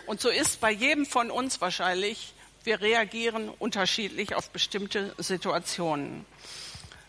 Und 0.08 0.22
so 0.22 0.30
ist 0.30 0.62
bei 0.62 0.70
jedem 0.70 1.04
von 1.04 1.30
uns 1.30 1.60
wahrscheinlich, 1.60 2.32
wir 2.64 2.80
reagieren 2.80 3.50
unterschiedlich 3.50 4.34
auf 4.34 4.48
bestimmte 4.48 5.14
Situationen. 5.18 6.24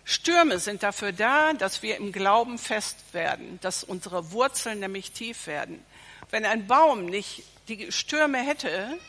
Stürme 0.03 0.59
sind 0.59 0.83
dafür 0.83 1.13
da, 1.13 1.53
dass 1.53 1.81
wir 1.81 1.95
im 1.95 2.11
Glauben 2.11 2.57
fest 2.57 2.97
werden, 3.13 3.57
dass 3.61 3.85
unsere 3.85 4.33
Wurzeln 4.33 4.81
nämlich 4.81 5.13
tief 5.13 5.47
werden. 5.47 5.81
Wenn 6.29 6.43
ein 6.43 6.67
Baum 6.67 7.05
nicht 7.05 7.43
die 7.69 7.89
Stürme 7.89 8.39
hätte, 8.39 8.99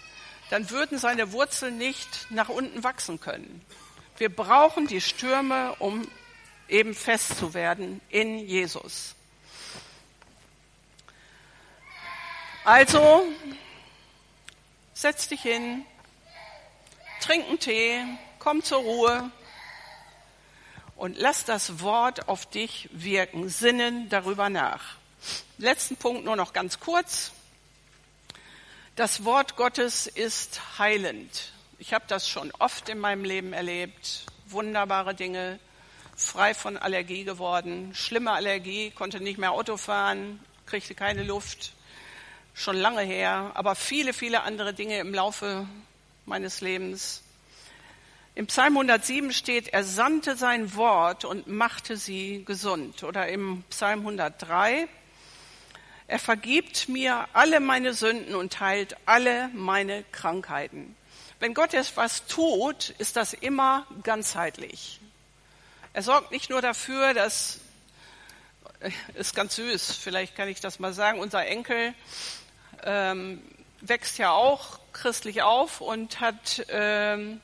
dann 0.50 0.70
würden 0.70 0.96
seine 0.96 1.32
Wurzeln 1.32 1.76
nicht 1.76 2.28
nach 2.30 2.48
unten 2.48 2.84
wachsen 2.84 3.18
können. 3.18 3.60
Wir 4.18 4.28
brauchen 4.28 4.86
die 4.86 5.00
Stürme, 5.00 5.74
um 5.80 6.06
eben 6.68 6.94
fest 6.94 7.38
zu 7.38 7.54
werden 7.54 8.00
in 8.08 8.38
Jesus. 8.38 9.16
Also, 12.62 13.26
setz 15.00 15.28
dich 15.28 15.40
hin, 15.40 15.86
trink 17.22 17.48
einen 17.48 17.58
Tee, 17.58 18.04
komm 18.38 18.62
zur 18.62 18.80
Ruhe. 18.80 19.30
Und 20.94 21.16
lass 21.16 21.46
das 21.46 21.80
Wort 21.80 22.28
auf 22.28 22.44
dich 22.44 22.90
wirken, 22.92 23.48
sinnen 23.48 24.10
darüber 24.10 24.50
nach. 24.50 24.96
Letzten 25.56 25.96
Punkt 25.96 26.24
nur 26.26 26.36
noch 26.36 26.52
ganz 26.52 26.80
kurz. 26.80 27.32
Das 28.96 29.24
Wort 29.24 29.56
Gottes 29.56 30.06
ist 30.06 30.78
heilend. 30.78 31.52
Ich 31.78 31.94
habe 31.94 32.04
das 32.06 32.28
schon 32.28 32.52
oft 32.58 32.90
in 32.90 32.98
meinem 32.98 33.24
Leben 33.24 33.54
erlebt. 33.54 34.26
Wunderbare 34.48 35.14
Dinge, 35.14 35.58
frei 36.14 36.52
von 36.52 36.76
Allergie 36.76 37.24
geworden, 37.24 37.94
schlimme 37.94 38.32
Allergie, 38.32 38.90
konnte 38.90 39.20
nicht 39.20 39.38
mehr 39.38 39.52
Auto 39.52 39.78
fahren, 39.78 40.44
kriegte 40.66 40.94
keine 40.94 41.22
Luft, 41.22 41.72
schon 42.60 42.76
lange 42.76 43.00
her, 43.00 43.52
aber 43.54 43.74
viele, 43.74 44.12
viele 44.12 44.42
andere 44.42 44.74
Dinge 44.74 44.98
im 44.98 45.14
Laufe 45.14 45.66
meines 46.26 46.60
Lebens. 46.60 47.22
Im 48.34 48.48
Psalm 48.48 48.74
107 48.74 49.32
steht, 49.32 49.68
er 49.68 49.82
sandte 49.82 50.36
sein 50.36 50.74
Wort 50.76 51.24
und 51.24 51.46
machte 51.46 51.96
sie 51.96 52.44
gesund. 52.44 53.02
Oder 53.02 53.28
im 53.28 53.64
Psalm 53.70 54.00
103, 54.00 54.88
er 56.06 56.18
vergibt 56.18 56.88
mir 56.90 57.26
alle 57.32 57.60
meine 57.60 57.94
Sünden 57.94 58.34
und 58.34 58.60
heilt 58.60 58.94
alle 59.06 59.48
meine 59.54 60.04
Krankheiten. 60.12 60.96
Wenn 61.38 61.54
Gott 61.54 61.72
etwas 61.72 62.26
tut, 62.26 62.90
ist 62.98 63.16
das 63.16 63.32
immer 63.32 63.86
ganzheitlich. 64.02 65.00
Er 65.94 66.02
sorgt 66.02 66.30
nicht 66.30 66.50
nur 66.50 66.60
dafür, 66.60 67.14
dass, 67.14 67.60
äh, 68.80 68.90
ist 69.14 69.34
ganz 69.34 69.56
süß, 69.56 69.96
vielleicht 69.96 70.36
kann 70.36 70.48
ich 70.48 70.60
das 70.60 70.78
mal 70.78 70.92
sagen, 70.92 71.20
unser 71.20 71.46
Enkel 71.46 71.94
ähm, 72.84 73.42
wächst 73.80 74.18
ja 74.18 74.32
auch 74.32 74.78
christlich 74.92 75.42
auf 75.42 75.80
und 75.80 76.20
hat, 76.20 76.64
ähm, 76.68 77.40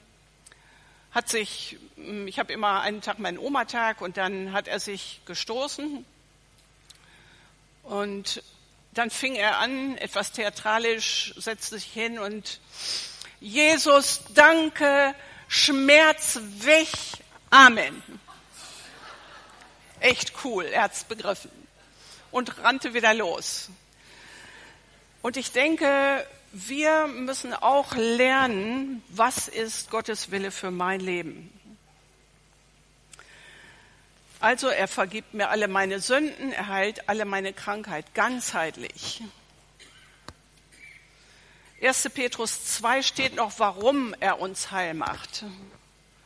hat 1.13 1.29
sich, 1.29 1.79
ich 2.27 2.39
habe 2.39 2.53
immer 2.53 2.81
einen 2.81 3.01
Tag 3.01 3.19
meinen 3.19 3.39
Oma-Tag 3.39 4.01
und 4.01 4.17
dann 4.17 4.53
hat 4.53 4.69
er 4.69 4.81
sich 4.81 5.21
gestoßen 5.27 6.05
und 7.85 8.43
dann 8.93 9.11
fing 9.11 9.35
er 9.35 9.59
an, 9.59 9.97
etwas 9.99 10.33
theatralisch, 10.33 11.35
setzte 11.37 11.79
sich 11.79 11.85
hin 11.85 12.19
und 12.19 12.61
Jesus, 13.41 14.23
danke, 14.35 15.15
Schmerz 15.49 16.41
weg, 16.61 16.89
Amen. 17.51 18.03
Echt 20.01 20.33
cool, 20.45 20.65
er 20.65 20.83
hat's 20.83 21.05
begriffen 21.05 21.51
und 22.31 22.59
rannte 22.59 22.93
wieder 22.93 23.15
los. 23.15 23.71
Und 25.27 25.37
ich 25.37 25.51
denke, 25.51 26.25
wir 26.53 27.09
müssen 27.09 27.53
auch 27.53 27.97
lernen, 27.97 29.03
was 29.09 29.49
ist 29.49 29.91
Gottes 29.91 30.31
Wille 30.31 30.53
für 30.53 30.71
mein 30.71 31.01
Leben. 31.01 31.51
Also 34.39 34.69
er 34.69 34.87
vergibt 34.87 35.35
mir 35.35 35.49
alle 35.49 35.67
meine 35.67 35.99
Sünden, 35.99 36.53
er 36.53 36.69
heilt 36.69 37.09
alle 37.09 37.25
meine 37.25 37.53
Krankheit, 37.53 38.15
ganzheitlich. 38.15 39.25
1. 41.83 42.09
Petrus 42.15 42.77
2 42.77 43.03
steht 43.03 43.35
noch, 43.35 43.59
warum 43.59 44.15
er 44.21 44.39
uns 44.39 44.71
heil 44.71 44.95
macht. 44.95 45.43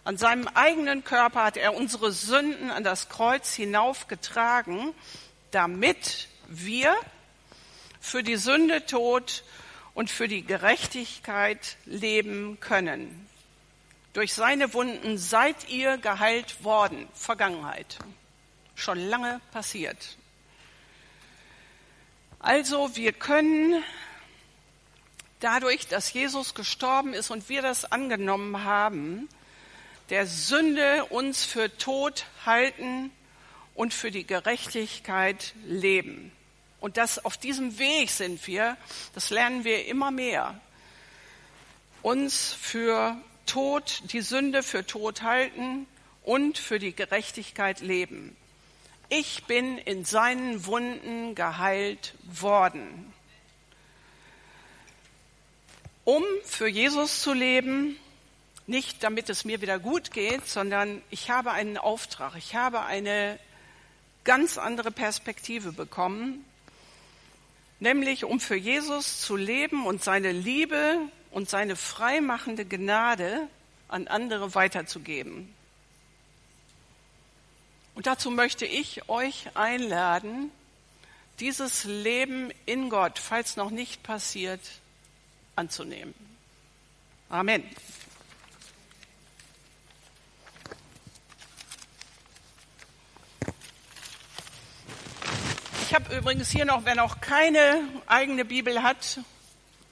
An 0.05 0.19
seinem 0.19 0.47
eigenen 0.47 1.05
Körper 1.05 1.45
hat 1.45 1.57
er 1.57 1.75
unsere 1.75 2.13
Sünden 2.13 2.71
an 2.71 2.85
das 2.85 3.09
Kreuz 3.09 3.55
hinaufgetragen, 3.55 4.93
damit 5.53 6.29
wir 6.49 6.95
für 8.01 8.23
die 8.23 8.37
Sünde 8.37 8.87
tot 8.87 9.45
und 9.95 10.11
für 10.11 10.29
die 10.29 10.43
Gerechtigkeit 10.45 11.77
leben 11.85 12.59
können. 12.61 13.29
Durch 14.13 14.35
seine 14.35 14.75
Wunden 14.75 15.19
seid 15.19 15.69
ihr 15.69 15.99
geheilt 15.99 16.65
worden. 16.65 17.07
Vergangenheit. 17.15 17.99
Schon 18.75 18.99
lange 18.99 19.41
passiert. 19.53 20.17
Also 22.41 22.97
wir 22.97 23.13
können 23.13 23.85
dadurch, 25.41 25.87
dass 25.87 26.13
Jesus 26.13 26.55
gestorben 26.55 27.13
ist 27.13 27.31
und 27.31 27.49
wir 27.49 27.63
das 27.63 27.91
angenommen 27.93 28.65
haben, 28.65 29.29
der 30.09 30.27
Sünde 30.27 31.05
uns 31.07 31.45
für 31.45 31.77
tot 31.77 32.27
halten 32.45 33.13
und 33.75 33.95
für 33.95 34.11
die 34.11 34.27
Gerechtigkeit 34.27 35.55
leben. 35.65 36.33
Und 36.81 36.97
das 36.97 37.25
auf 37.25 37.37
diesem 37.37 37.79
Weg 37.79 38.11
sind 38.11 38.47
wir, 38.47 38.77
das 39.15 39.31
lernen 39.31 39.65
wir 39.65 39.87
immer 39.87 40.11
mehr, 40.11 40.59
uns 42.03 42.53
für 42.53 43.17
Tod, 43.47 44.03
die 44.13 44.23
Sünde 44.23 44.63
für 44.63 44.87
tot 44.87 45.23
halten 45.23 45.87
und 46.25 46.57
für 46.57 46.79
die 46.79 46.95
Gerechtigkeit 46.95 47.81
leben. 47.81 48.37
Ich 49.09 49.45
bin 49.45 49.77
in 49.77 50.05
seinen 50.05 50.65
Wunden 50.67 51.35
geheilt 51.35 52.15
worden. 52.23 53.13
Um 56.05 56.23
für 56.45 56.69
Jesus 56.69 57.21
zu 57.21 57.35
leben, 57.35 57.97
nicht 58.67 59.03
damit 59.03 59.29
es 59.29 59.45
mir 59.45 59.61
wieder 59.61 59.79
gut 59.79 60.13
geht, 60.13 60.47
sondern 60.47 61.03
ich 61.11 61.29
habe 61.29 61.51
einen 61.51 61.77
Auftrag, 61.77 62.37
ich 62.37 62.55
habe 62.55 62.83
eine 62.83 63.39
ganz 64.25 64.57
andere 64.59 64.93
Perspektive 64.93 65.73
bekommen, 65.73 66.45
nämlich 67.81 68.25
um 68.25 68.39
für 68.39 68.57
Jesus 68.57 69.21
zu 69.21 69.37
leben 69.37 69.87
und 69.87 70.05
seine 70.05 70.33
Liebe 70.33 70.99
und 71.31 71.49
seine 71.49 71.77
freimachende 71.77 72.65
Gnade 72.65 73.49
an 73.89 74.07
andere 74.07 74.55
weiterzugeben. 74.55 75.53
Und 77.95 78.07
dazu 78.07 78.31
möchte 78.31 78.67
ich 78.67 79.09
euch 79.09 79.49
einladen, 79.55 80.51
dieses 81.41 81.85
Leben 81.85 82.51
in 82.67 82.91
Gott, 82.91 83.19
falls 83.19 83.57
noch 83.57 83.71
nicht 83.71 84.03
passiert, 84.03 84.61
anzunehmen. 85.57 86.15
Amen. 87.29 87.65
Ich 95.91 95.97
habe 95.97 96.15
übrigens 96.17 96.51
hier 96.51 96.65
noch, 96.67 96.85
wer 96.85 96.95
noch 96.95 97.21
keine 97.21 97.83
eigene 98.07 98.45
Bibel 98.45 98.81
hat, 98.85 99.19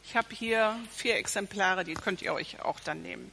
ich 0.05 0.15
habe 0.15 0.29
hier 0.33 0.77
vier 0.95 1.17
Exemplare, 1.17 1.83
die 1.83 1.95
könnt 1.95 2.23
ihr 2.23 2.33
euch 2.35 2.63
auch 2.63 2.79
dann 2.79 3.03
nehmen. 3.03 3.33